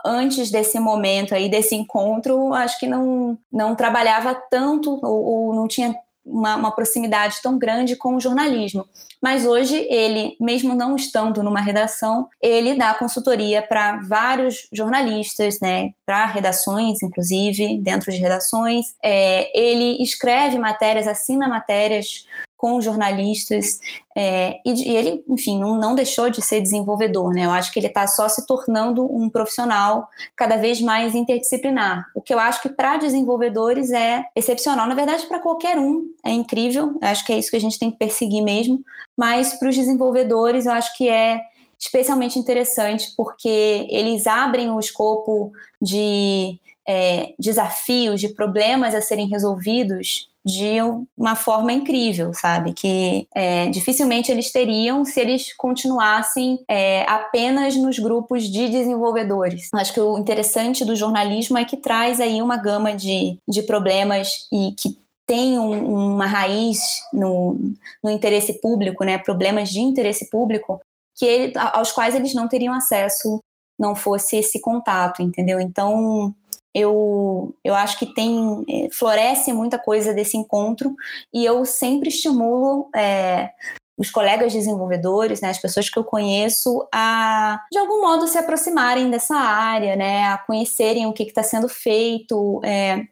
antes 0.06 0.49
desse 0.49 0.80
momento 0.80 1.36
aí, 1.36 1.49
desse 1.49 1.75
encontro, 1.75 2.54
acho 2.54 2.80
que 2.80 2.88
não, 2.88 3.38
não 3.52 3.75
trabalhava 3.75 4.34
tanto 4.49 4.97
ou, 5.06 5.25
ou 5.25 5.54
não 5.54 5.67
tinha 5.67 5.93
uma, 6.30 6.56
uma, 6.56 6.72
proximidade 6.72 7.42
tão 7.42 7.58
grande 7.58 7.96
com 7.96 8.15
o 8.15 8.20
jornalismo. 8.20 8.88
Mas 9.22 9.46
hoje 9.46 9.76
ele, 9.89 10.36
mesmo 10.39 10.74
não 10.74 10.96
estando 10.96 11.44
numa 11.44 11.60
redação, 11.60 12.28
ele 12.42 12.76
dá 12.76 12.94
consultoria 12.94 13.62
para 13.62 13.98
vários 13.98 14.68
jornalistas, 14.72 15.60
né, 15.60 15.92
para 16.06 16.26
redações, 16.26 17.04
inclusive 17.04 17.80
dentro 17.82 18.12
de 18.12 18.18
redações. 18.18 18.86
É, 19.04 19.52
ele 19.58 20.02
escreve 20.02 20.58
matérias, 20.58 21.08
assina 21.08 21.48
matérias 21.48 22.26
com 22.60 22.82
jornalistas, 22.82 23.80
é, 24.13 24.60
e, 24.65 24.91
e, 24.91 24.98
ele, 24.98 25.24
enfim, 25.30 25.58
não, 25.58 25.80
não, 25.80 25.95
deixou 25.95 26.30
de 26.30 26.41
ser 26.41 26.60
desenvolvedor, 26.60 27.34
né? 27.34 27.45
Eu 27.45 27.52
acho 27.52 27.72
que 27.72 27.80
ele 27.80 27.88
está 27.88 28.06
só 28.06 28.28
se 28.28 28.45
tornando 28.45 29.06
um 29.06 29.30
profissional 29.30 30.10
cada 30.36 30.58
vez 30.58 30.82
mais 30.82 31.15
interdisciplinar. 31.15 32.06
O 32.13 32.22
que 32.22 32.34
eu 32.34 32.38
acho 32.38 32.62
que 32.62 32.67
para 32.67 32.98
desenvolvedores 32.98 33.91
é 33.91 34.26
excepcional, 34.36 34.88
na 34.88 34.93
verdade, 34.93 35.26
para 35.26 35.39
qualquer 35.39 35.80
um 35.80 36.12
é 36.22 36.32
incrível, 36.32 36.98
eu 37.02 37.08
acho 37.08 37.26
que 37.26 37.32
é 37.32 37.39
isso 37.39 37.50
que 37.50 37.56
a 37.56 37.62
gente 37.62 37.80
tem 37.80 37.89
que 37.89 37.98
perseguir 37.98 38.43
mesmo, 38.43 38.84
mas 39.15 39.54
para 39.54 39.69
os 39.69 39.76
desenvolvedores 39.78 40.65
eu 40.65 40.74
acho 40.74 40.98
que 40.98 41.08
é 41.08 41.39
especialmente 41.80 42.38
interessante 42.38 43.13
porque 43.15 43.88
eles 43.89 44.28
abrem 44.28 44.69
o 44.69 44.82
escopo 44.82 45.54
de 45.82 46.60
é, 46.86 47.34
desafios, 47.39 48.19
de 48.19 48.28
problemas 48.28 48.93
a 48.93 49.00
serem 49.00 49.30
resolvidos 49.30 50.29
de 50.52 50.78
uma 51.18 51.36
forma 51.36 51.72
incrível, 51.72 52.34
sabe? 52.34 52.74
Que 52.74 53.28
é, 53.36 53.68
dificilmente 53.70 54.32
eles 54.32 54.52
teriam 54.52 55.06
se 55.06 55.20
eles 55.20 55.54
continuassem 55.56 56.60
é, 56.70 57.04
apenas 57.10 57.76
nos 57.76 58.00
grupos 58.00 58.44
de 58.44 58.70
desenvolvedores. 58.70 59.70
Acho 59.74 59.94
que 59.94 60.02
o 60.02 60.18
interessante 60.18 60.84
do 60.84 60.96
jornalismo 60.96 61.58
é 61.58 61.66
que 61.66 61.78
traz 61.78 62.20
aí 62.20 62.42
uma 62.42 62.58
gama 62.58 62.96
de, 62.96 63.38
de 63.48 63.62
problemas 63.64 64.48
e 64.52 64.74
que 64.78 64.98
tem 65.28 65.60
um, 65.60 66.16
uma 66.16 66.26
raiz 66.26 66.80
no, 67.14 67.56
no 68.04 68.10
interesse 68.10 68.60
público, 68.60 69.04
né? 69.04 69.18
Problemas 69.18 69.70
de 69.70 69.80
interesse 69.80 70.30
público 70.30 70.82
que 71.16 71.26
ele, 71.26 71.54
aos 71.74 71.92
quais 71.92 72.16
eles 72.16 72.34
não 72.34 72.48
teriam 72.48 72.74
acesso 72.74 73.40
não 73.78 73.96
fosse 73.96 74.38
esse 74.38 74.60
contato, 74.60 75.22
entendeu? 75.22 75.60
Então, 75.60 76.34
eu, 76.74 77.56
eu 77.64 77.74
acho 77.76 77.98
que 77.98 78.14
tem 78.14 78.64
é, 78.70 78.90
floresce 78.92 79.52
muita 79.52 79.80
coisa 79.80 80.14
desse 80.14 80.38
encontro 80.38 80.96
e 81.34 81.44
eu 81.44 81.66
sempre 81.66 82.10
estimulo 82.10 82.90
é, 82.96 83.52
os 83.98 84.10
colegas 84.10 84.54
desenvolvedores, 84.54 85.42
né, 85.42 85.50
as 85.50 85.60
pessoas 85.60 85.90
que 85.90 86.00
eu 86.00 86.04
conheço, 86.04 86.88
a 86.94 87.60
de 87.72 87.78
algum 87.78 88.02
modo 88.02 88.28
se 88.28 88.38
aproximarem 88.38 89.10
dessa 89.10 89.36
área, 89.36 89.96
né, 89.96 90.28
a 90.28 90.38
conhecerem 90.38 91.06
o 91.06 91.14
que 91.14 91.24
está 91.24 91.44
sendo 91.44 91.68
feito. 91.68 92.62
É, 92.64 93.06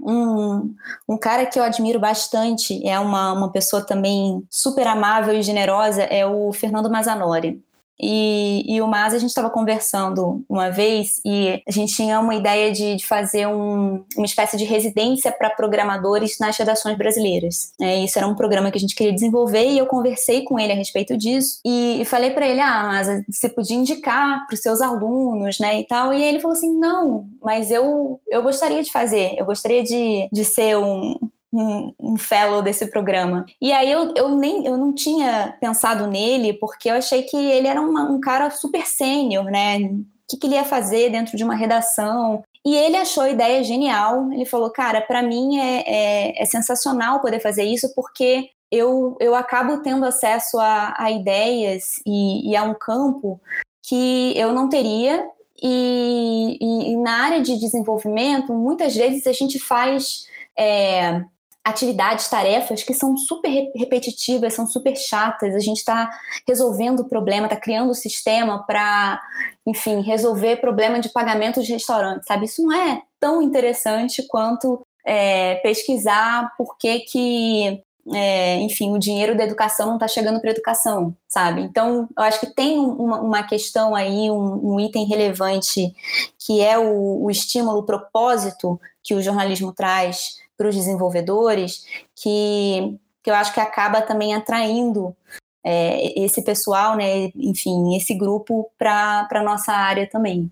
um, 0.00 0.74
um 1.08 1.18
cara 1.18 1.46
que 1.46 1.58
eu 1.58 1.62
admiro 1.62 2.00
bastante, 2.00 2.86
é 2.86 2.98
uma, 2.98 3.32
uma 3.32 3.52
pessoa 3.52 3.84
também 3.84 4.42
super 4.50 4.86
amável 4.86 5.34
e 5.34 5.42
generosa, 5.42 6.02
é 6.02 6.26
o 6.26 6.52
Fernando 6.52 6.90
Mazanori. 6.90 7.62
E, 8.00 8.64
e 8.66 8.80
o 8.80 8.86
Mas 8.86 9.14
a 9.14 9.18
gente 9.18 9.30
estava 9.30 9.50
conversando 9.50 10.44
uma 10.48 10.70
vez 10.70 11.20
e 11.24 11.62
a 11.66 11.70
gente 11.70 11.94
tinha 11.94 12.18
uma 12.20 12.34
ideia 12.34 12.72
de, 12.72 12.96
de 12.96 13.06
fazer 13.06 13.46
um, 13.46 14.04
uma 14.16 14.26
espécie 14.26 14.56
de 14.56 14.64
residência 14.64 15.30
para 15.32 15.50
programadores 15.50 16.38
nas 16.38 16.56
redações 16.56 16.96
brasileiras. 16.96 17.72
É, 17.80 18.04
isso 18.04 18.18
era 18.18 18.26
um 18.26 18.34
programa 18.34 18.70
que 18.70 18.78
a 18.78 18.80
gente 18.80 18.94
queria 18.94 19.12
desenvolver 19.12 19.66
e 19.66 19.78
eu 19.78 19.86
conversei 19.86 20.42
com 20.42 20.58
ele 20.58 20.72
a 20.72 20.76
respeito 20.76 21.16
disso 21.16 21.60
e, 21.64 22.02
e 22.02 22.04
falei 22.04 22.30
para 22.30 22.46
ele, 22.46 22.60
ah, 22.60 22.82
mas 22.84 23.08
você 23.30 23.48
podia 23.48 23.76
indicar 23.76 24.46
para 24.46 24.54
os 24.54 24.60
seus 24.60 24.80
alunos, 24.80 25.58
né, 25.58 25.80
e 25.80 25.86
tal. 25.86 26.12
E 26.12 26.22
ele 26.22 26.40
falou 26.40 26.56
assim, 26.56 26.76
não, 26.78 27.26
mas 27.42 27.70
eu, 27.70 28.20
eu 28.28 28.42
gostaria 28.42 28.82
de 28.82 28.90
fazer, 28.90 29.34
eu 29.36 29.44
gostaria 29.44 29.82
de, 29.82 30.28
de 30.32 30.44
ser 30.44 30.76
um, 30.76 31.14
um, 31.52 31.94
um, 32.00 32.16
fellow 32.16 32.62
desse 32.62 32.86
programa. 32.86 33.44
E 33.60 33.72
aí 33.72 33.90
eu, 33.90 34.12
eu 34.16 34.30
nem 34.30 34.64
eu 34.64 34.76
não 34.76 34.94
tinha 34.94 35.56
pensado 35.60 36.06
nele 36.06 36.54
porque 36.54 36.90
eu 36.90 36.94
achei 36.94 37.22
que 37.22 37.36
ele 37.36 37.68
era 37.68 37.80
uma, 37.80 38.10
um 38.10 38.20
cara 38.20 38.50
super 38.50 38.86
sênior, 38.86 39.44
né? 39.44 39.78
O 39.78 40.04
que, 40.28 40.36
que 40.38 40.46
ele 40.46 40.54
ia 40.54 40.64
fazer 40.64 41.10
dentro 41.10 41.36
de 41.36 41.44
uma 41.44 41.54
redação? 41.54 42.42
E 42.64 42.74
ele 42.74 42.96
achou 42.96 43.24
a 43.24 43.30
ideia 43.30 43.62
genial. 43.62 44.32
Ele 44.32 44.44
falou: 44.44 44.70
Cara, 44.70 45.00
para 45.00 45.22
mim 45.22 45.58
é, 45.58 45.82
é, 45.86 46.42
é, 46.42 46.44
sensacional 46.46 47.20
poder 47.20 47.40
fazer 47.40 47.64
isso, 47.64 47.92
porque 47.94 48.50
eu, 48.70 49.16
eu 49.20 49.34
acabo 49.34 49.82
tendo 49.82 50.04
acesso 50.04 50.58
a, 50.58 50.94
a 50.96 51.10
ideias 51.10 52.00
e, 52.06 52.50
e, 52.50 52.56
a 52.56 52.62
um 52.62 52.74
campo 52.74 53.40
que 53.82 54.32
eu 54.36 54.52
não 54.52 54.68
teria. 54.68 55.28
E, 55.62 56.58
e, 56.60 56.92
e 56.92 56.96
na 56.96 57.24
área 57.24 57.40
de 57.40 57.58
desenvolvimento, 57.58 58.52
muitas 58.52 58.94
vezes 58.94 59.26
a 59.26 59.32
gente 59.32 59.58
faz. 59.58 60.26
É, 60.56 61.22
atividades, 61.64 62.28
tarefas 62.28 62.82
que 62.82 62.92
são 62.92 63.16
super 63.16 63.48
repetitivas, 63.76 64.54
são 64.54 64.66
super 64.66 64.96
chatas. 64.96 65.54
A 65.54 65.60
gente 65.60 65.78
está 65.78 66.10
resolvendo 66.46 67.00
o 67.00 67.08
problema, 67.08 67.46
está 67.46 67.56
criando 67.56 67.88
o 67.88 67.90
um 67.92 67.94
sistema 67.94 68.64
para, 68.66 69.20
enfim, 69.66 70.00
resolver 70.00 70.56
problema 70.56 70.98
de 70.98 71.08
pagamento 71.08 71.62
de 71.62 71.72
restaurante, 71.72 72.26
sabe? 72.26 72.46
Isso 72.46 72.62
não 72.62 72.72
é 72.72 73.02
tão 73.20 73.40
interessante 73.40 74.26
quanto 74.26 74.84
é, 75.06 75.56
pesquisar 75.56 76.52
por 76.56 76.76
que 76.76 77.00
que 77.00 77.82
é, 78.12 78.56
enfim, 78.56 78.92
o 78.92 78.98
dinheiro 78.98 79.36
da 79.36 79.44
educação 79.44 79.86
não 79.86 79.94
está 79.94 80.08
chegando 80.08 80.40
para 80.40 80.50
a 80.50 80.52
educação, 80.52 81.14
sabe? 81.28 81.60
Então, 81.62 82.08
eu 82.16 82.24
acho 82.24 82.40
que 82.40 82.52
tem 82.52 82.76
uma, 82.78 83.20
uma 83.20 83.42
questão 83.44 83.94
aí, 83.94 84.28
um, 84.28 84.74
um, 84.74 84.80
item 84.80 85.06
relevante, 85.06 85.94
que 86.36 86.60
é 86.60 86.76
o, 86.76 87.22
o 87.22 87.30
estímulo, 87.30 87.78
o 87.78 87.84
propósito 87.84 88.80
que 89.04 89.14
o 89.14 89.22
jornalismo 89.22 89.72
traz 89.72 90.41
para 90.56 90.68
os 90.68 90.74
desenvolvedores, 90.74 91.86
que, 92.14 92.98
que 93.22 93.30
eu 93.30 93.34
acho 93.34 93.52
que 93.52 93.60
acaba 93.60 94.02
também 94.02 94.34
atraindo 94.34 95.16
é, 95.64 96.18
esse 96.20 96.42
pessoal, 96.42 96.96
né, 96.96 97.30
enfim, 97.36 97.96
esse 97.96 98.14
grupo 98.14 98.70
para 98.78 99.28
a 99.30 99.42
nossa 99.42 99.72
área 99.72 100.08
também. 100.08 100.50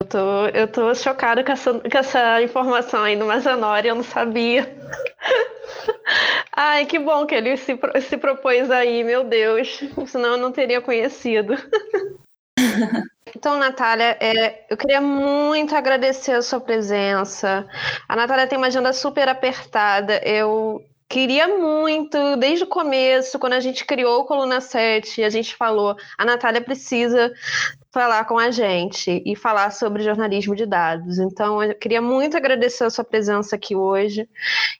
Eu 0.00 0.08
tô, 0.08 0.46
eu 0.48 0.68
tô 0.68 0.94
chocada 0.94 1.44
com 1.44 1.52
essa, 1.52 1.72
com 1.78 1.98
essa 1.98 2.42
informação 2.42 3.04
aí 3.04 3.16
do 3.16 3.24
Mazanori, 3.24 3.88
eu 3.88 3.94
não 3.94 4.02
sabia. 4.02 4.76
Ai, 6.54 6.84
que 6.86 6.98
bom 6.98 7.24
que 7.24 7.34
ele 7.34 7.56
se, 7.56 7.78
se 8.08 8.18
propôs 8.18 8.70
aí, 8.70 9.04
meu 9.04 9.24
Deus. 9.24 9.80
Senão 10.06 10.32
eu 10.32 10.38
não 10.38 10.52
teria 10.52 10.80
conhecido. 10.80 11.54
Então, 13.34 13.58
Natália, 13.58 14.16
é, 14.20 14.66
eu 14.68 14.76
queria 14.76 15.00
muito 15.00 15.74
agradecer 15.74 16.32
a 16.32 16.42
sua 16.42 16.60
presença. 16.60 17.66
A 18.08 18.14
Natália 18.14 18.46
tem 18.46 18.58
uma 18.58 18.66
agenda 18.66 18.92
super 18.92 19.28
apertada. 19.28 20.20
Eu 20.24 20.84
queria 21.08 21.48
muito, 21.48 22.36
desde 22.36 22.64
o 22.64 22.68
começo, 22.68 23.38
quando 23.38 23.54
a 23.54 23.60
gente 23.60 23.84
criou 23.84 24.20
o 24.20 24.24
Coluna 24.24 24.60
7, 24.60 25.22
a 25.22 25.30
gente 25.30 25.54
falou: 25.54 25.96
a 26.18 26.24
Natália 26.24 26.60
precisa 26.60 27.32
falar 27.92 28.24
com 28.24 28.38
a 28.38 28.50
gente 28.50 29.22
e 29.24 29.36
falar 29.36 29.70
sobre 29.70 30.02
jornalismo 30.02 30.56
de 30.56 30.64
dados. 30.64 31.18
Então, 31.18 31.62
eu 31.62 31.74
queria 31.74 32.00
muito 32.00 32.36
agradecer 32.36 32.84
a 32.84 32.90
sua 32.90 33.04
presença 33.04 33.54
aqui 33.54 33.76
hoje 33.76 34.26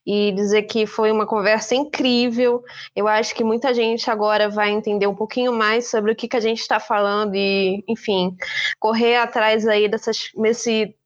e 0.07 0.33
dizer 0.33 0.63
que 0.63 0.87
foi 0.87 1.13
uma 1.13 1.27
conversa 1.27 1.75
incrível. 1.75 2.63
Eu 2.97 3.07
acho 3.07 3.35
que 3.35 3.45
muita 3.45 3.75
gente 3.75 4.11
agora 4.11 4.49
vai 4.49 4.71
entender 4.71 5.07
um 5.07 5.15
pouquinho 5.15 5.53
mais 5.53 5.91
sobre 5.91 6.13
o 6.13 6.17
que, 6.17 6.27
que 6.27 6.37
a 6.37 6.41
gente 6.41 6.61
está 6.61 6.81
falando 6.81 7.35
e, 7.35 7.85
enfim, 7.87 8.35
correr 8.81 9.17
atrás 9.17 9.69
aí 9.69 9.89
dessas, 9.91 10.33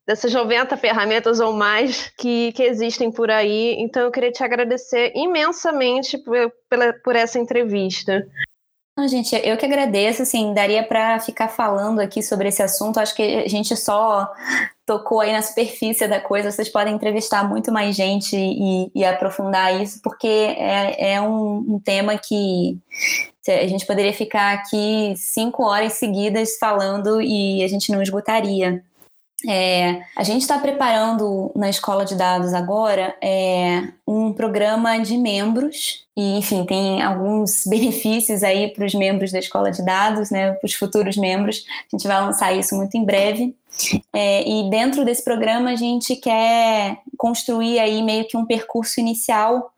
dessas 0.07 0.33
90 0.33 0.77
ferramentas 0.77 1.41
ou 1.41 1.53
mais 1.53 2.13
que, 2.17 2.53
que 2.53 2.63
existem 2.63 3.11
por 3.11 3.33
aí. 3.33 3.75
Então, 3.81 4.03
eu 4.05 4.13
queria 4.13 4.31
te 4.31 4.45
agradecer 4.45 5.13
imensamente 5.17 6.17
por, 6.19 6.53
pela, 6.71 6.93
por 6.93 7.17
essa 7.17 7.41
entrevista. 7.41 8.25
Não, 8.97 9.07
gente, 9.07 9.37
eu 9.45 9.59
que 9.59 9.67
agradeço, 9.67 10.23
assim, 10.23 10.55
daria 10.55 10.83
para 10.83 11.21
ficar 11.21 11.49
falando 11.49 12.01
aqui 12.01 12.23
sobre 12.23 12.49
esse 12.49 12.63
assunto, 12.63 12.99
acho 12.99 13.15
que 13.15 13.23
a 13.23 13.47
gente 13.47 13.77
só 13.77 14.27
tocou 14.87 15.21
aí 15.21 15.33
na 15.33 15.43
superfície 15.43 16.09
da 16.09 16.19
coisa, 16.19 16.51
vocês 16.51 16.71
podem 16.71 16.95
entrevistar 16.95 17.47
muito 17.47 17.71
mais 17.71 17.95
gente 17.95 18.35
e, 18.35 18.91
e 18.95 19.05
aprofundar 19.05 19.83
isso, 19.83 20.01
porque 20.03 20.27
é, 20.27 21.13
é 21.13 21.21
um, 21.21 21.75
um 21.75 21.79
tema 21.79 22.17
que 22.17 22.79
a 23.47 23.67
gente 23.67 23.85
poderia 23.85 24.15
ficar 24.15 24.55
aqui 24.55 25.13
cinco 25.17 25.65
horas 25.65 25.93
seguidas 25.95 26.57
falando 26.59 27.21
e 27.21 27.63
a 27.63 27.69
gente 27.69 27.93
não 27.93 28.01
esgotaria. 28.01 28.83
É, 29.47 30.01
a 30.17 30.23
gente 30.23 30.43
está 30.43 30.59
preparando 30.59 31.53
na 31.55 31.69
escola 31.69 32.07
de 32.07 32.15
dados 32.15 32.55
agora 32.55 33.15
é, 33.23 33.89
um 34.07 34.33
programa 34.33 34.99
de 34.99 35.19
membros 35.19 36.07
e, 36.17 36.39
enfim, 36.39 36.65
tem 36.65 37.03
alguns 37.03 37.65
benefícios 37.69 38.43
aí 38.43 38.73
para 38.73 38.87
os 38.87 38.95
membros 38.95 39.31
da 39.33 39.39
escola 39.39 39.71
de 39.71 39.85
dados, 39.85 40.31
né, 40.31 40.53
para 40.53 40.67
os 40.67 40.73
futuros 40.73 41.19
membros. 41.19 41.65
A 41.93 41.97
gente 41.97 42.09
vai 42.09 42.21
lançar 42.21 42.53
isso 42.55 42.75
muito 42.75 42.97
em 42.97 43.05
breve. 43.05 43.55
É, 44.11 44.49
e 44.49 44.71
dentro 44.71 45.05
desse 45.05 45.23
programa 45.23 45.71
a 45.71 45.77
gente 45.77 46.17
quer 46.17 46.99
construir 47.19 47.79
aí 47.79 48.03
meio 48.03 48.27
que 48.27 48.37
um 48.37 48.47
percurso 48.47 49.01
inicial 49.01 49.71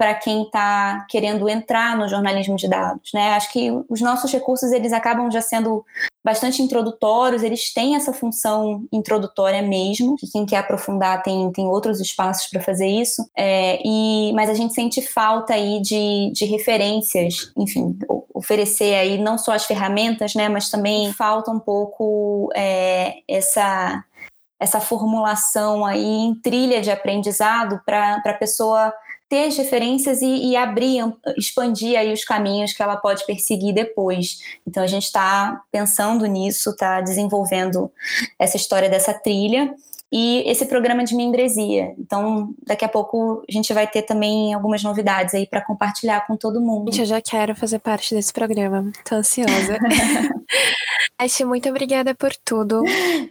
para 0.00 0.14
quem 0.14 0.44
está 0.44 1.04
querendo 1.10 1.46
entrar 1.46 1.94
no 1.94 2.08
jornalismo 2.08 2.56
de 2.56 2.66
dados, 2.66 3.10
né? 3.12 3.34
Acho 3.34 3.52
que 3.52 3.70
os 3.86 4.00
nossos 4.00 4.32
recursos 4.32 4.72
eles 4.72 4.94
acabam 4.94 5.30
já 5.30 5.42
sendo 5.42 5.84
bastante 6.24 6.62
introdutórios, 6.62 7.42
eles 7.42 7.70
têm 7.74 7.96
essa 7.96 8.10
função 8.10 8.82
introdutória 8.90 9.60
mesmo. 9.60 10.16
Quem 10.32 10.46
quer 10.46 10.56
aprofundar 10.56 11.22
tem, 11.22 11.52
tem 11.52 11.66
outros 11.66 12.00
espaços 12.00 12.48
para 12.48 12.62
fazer 12.62 12.88
isso, 12.88 13.28
é, 13.36 13.78
e 13.84 14.32
mas 14.32 14.48
a 14.48 14.54
gente 14.54 14.72
sente 14.72 15.02
falta 15.02 15.52
aí 15.52 15.82
de, 15.82 16.32
de 16.32 16.46
referências, 16.46 17.52
enfim, 17.54 17.98
oferecer 18.32 18.94
aí 18.94 19.18
não 19.18 19.36
só 19.36 19.52
as 19.52 19.66
ferramentas, 19.66 20.34
né? 20.34 20.48
Mas 20.48 20.70
também 20.70 21.12
falta 21.12 21.50
um 21.50 21.60
pouco 21.60 22.48
é, 22.56 23.16
essa 23.28 24.02
essa 24.58 24.80
formulação 24.80 25.84
aí 25.84 26.04
em 26.04 26.34
trilha 26.34 26.80
de 26.80 26.90
aprendizado 26.90 27.80
para 27.84 28.22
a 28.24 28.34
pessoa 28.34 28.94
ter 29.30 29.46
as 29.46 29.56
referências 29.56 30.20
e, 30.20 30.50
e, 30.50 30.56
abrir, 30.56 31.04
expandir 31.38 31.96
aí 31.96 32.12
os 32.12 32.24
caminhos 32.24 32.72
que 32.72 32.82
ela 32.82 32.96
pode 32.96 33.24
perseguir 33.24 33.72
depois. 33.72 34.40
Então 34.66 34.82
a 34.82 34.88
gente 34.88 35.04
está 35.04 35.62
pensando 35.70 36.26
nisso, 36.26 36.70
está 36.70 37.00
desenvolvendo 37.00 37.90
essa 38.36 38.56
história 38.56 38.90
dessa 38.90 39.14
trilha 39.14 39.72
e 40.12 40.42
esse 40.46 40.66
programa 40.66 41.04
de 41.04 41.14
membresia. 41.14 41.94
Então, 41.98 42.52
daqui 42.66 42.84
a 42.84 42.88
pouco 42.88 43.42
a 43.48 43.52
gente 43.52 43.72
vai 43.72 43.86
ter 43.86 44.02
também 44.02 44.52
algumas 44.52 44.82
novidades 44.82 45.34
aí 45.34 45.46
para 45.46 45.60
compartilhar 45.60 46.26
com 46.26 46.36
todo 46.36 46.60
mundo. 46.60 46.90
Gente, 46.90 47.00
eu 47.00 47.06
já 47.06 47.20
quero 47.20 47.54
fazer 47.54 47.78
parte 47.78 48.14
desse 48.14 48.32
programa. 48.32 48.90
Tô 49.04 49.16
ansiosa. 49.16 49.78
Acho 51.16 51.46
muito 51.46 51.68
obrigada 51.68 52.14
por 52.14 52.34
tudo. 52.44 52.82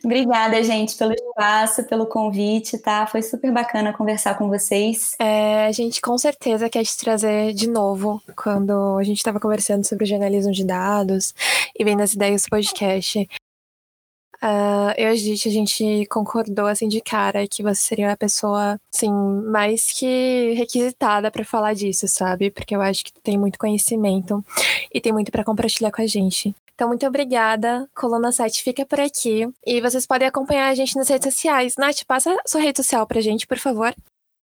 obrigada, 0.06 0.62
gente, 0.64 0.96
pelo 0.96 1.12
espaço, 1.12 1.84
pelo 1.86 2.06
convite, 2.06 2.78
tá? 2.78 3.08
Foi 3.08 3.22
super 3.22 3.52
bacana 3.52 3.92
conversar 3.92 4.38
com 4.38 4.48
vocês. 4.48 5.16
É, 5.20 5.66
a 5.66 5.72
gente 5.72 6.00
com 6.00 6.16
certeza 6.18 6.70
quer 6.70 6.84
te 6.84 6.96
trazer 6.96 7.52
de 7.54 7.68
novo 7.68 8.22
quando 8.36 8.98
a 9.00 9.04
gente 9.04 9.18
estava 9.18 9.40
conversando 9.40 9.86
sobre 9.86 10.06
jornalismo 10.06 10.52
de 10.52 10.64
dados 10.64 11.34
e 11.78 11.84
vendo 11.84 12.04
as 12.04 12.14
ideias 12.14 12.44
do 12.44 12.50
podcast. 12.50 13.28
Uh, 14.42 14.94
eu 14.98 15.10
e 15.10 15.12
a 15.12 15.16
gente, 15.16 15.50
a 15.50 15.52
gente 15.52 16.06
concordou 16.06 16.66
assim 16.66 16.88
de 16.88 17.02
cara 17.02 17.46
que 17.48 17.62
você 17.62 17.82
seria 17.82 18.12
a 18.12 18.18
pessoa 18.18 18.80
assim 18.94 19.12
mais 19.12 19.92
que 19.92 20.54
requisitada 20.56 21.30
para 21.30 21.44
falar 21.44 21.74
disso, 21.74 22.08
sabe? 22.08 22.50
Porque 22.50 22.76
eu 22.76 22.82
acho 22.82 23.04
que 23.04 23.12
tem 23.22 23.38
muito 23.38 23.60
conhecimento 23.60 24.44
e 24.94 25.02
tem 25.02 25.12
muito 25.12 25.32
para 25.32 25.44
compartilhar 25.44 25.92
com 25.92 26.02
a 26.02 26.08
gente. 26.08 26.56
Então, 26.74 26.88
muito 26.88 27.06
obrigada. 27.06 27.90
Coluna 27.94 28.32
7 28.32 28.64
fica 28.64 28.86
por 28.86 29.02
aqui. 29.02 29.46
E 29.66 29.82
vocês 29.82 30.08
podem 30.08 30.26
acompanhar 30.26 30.70
a 30.70 30.76
gente 30.76 30.96
nas 30.96 31.10
redes 31.10 31.34
sociais. 31.34 31.76
Nath, 31.78 32.06
passa 32.08 32.34
sua 32.48 32.62
rede 32.62 32.78
social 32.78 33.06
pra 33.06 33.20
gente, 33.20 33.46
por 33.46 33.58
favor. 33.58 33.94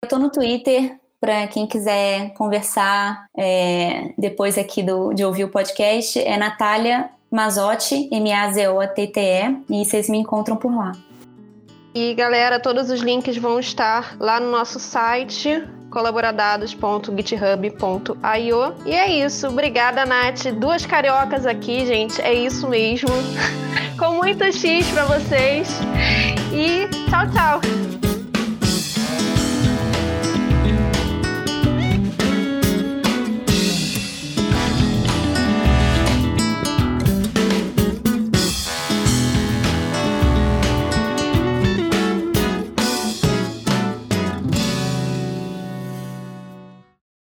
Eu 0.02 0.08
tô 0.08 0.18
no 0.18 0.32
Twitter, 0.32 0.98
para 1.20 1.46
quem 1.48 1.68
quiser 1.68 2.34
conversar 2.36 3.28
é, 3.38 4.14
depois 4.18 4.58
aqui 4.58 4.82
do, 4.82 5.12
de 5.12 5.26
ouvir 5.26 5.44
o 5.44 5.50
podcast. 5.50 6.18
É 6.20 6.38
Natália 6.38 7.10
Mazotti, 7.32 8.10
M-A-Z-O-T-T-E, 8.12 9.56
e 9.70 9.86
vocês 9.86 10.10
me 10.10 10.18
encontram 10.18 10.58
por 10.58 10.76
lá. 10.76 10.92
E 11.96 12.14
galera, 12.14 12.60
todos 12.60 12.90
os 12.90 13.00
links 13.02 13.38
vão 13.38 13.58
estar 13.60 14.18
lá 14.20 14.38
no 14.40 14.50
nosso 14.52 14.80
site 14.80 15.64
colaboradados.github.io. 15.90 18.74
E 18.86 18.94
é 18.94 19.26
isso. 19.26 19.48
Obrigada, 19.48 20.06
Nath. 20.06 20.46
Duas 20.58 20.86
cariocas 20.86 21.46
aqui, 21.46 21.86
gente. 21.86 22.22
É 22.22 22.34
isso 22.34 22.70
mesmo. 22.70 23.10
Com 24.00 24.16
muito 24.16 24.44
X 24.52 24.90
para 24.92 25.06
vocês. 25.06 25.70
E 26.54 26.88
tchau, 27.10 27.30
tchau. 27.32 27.62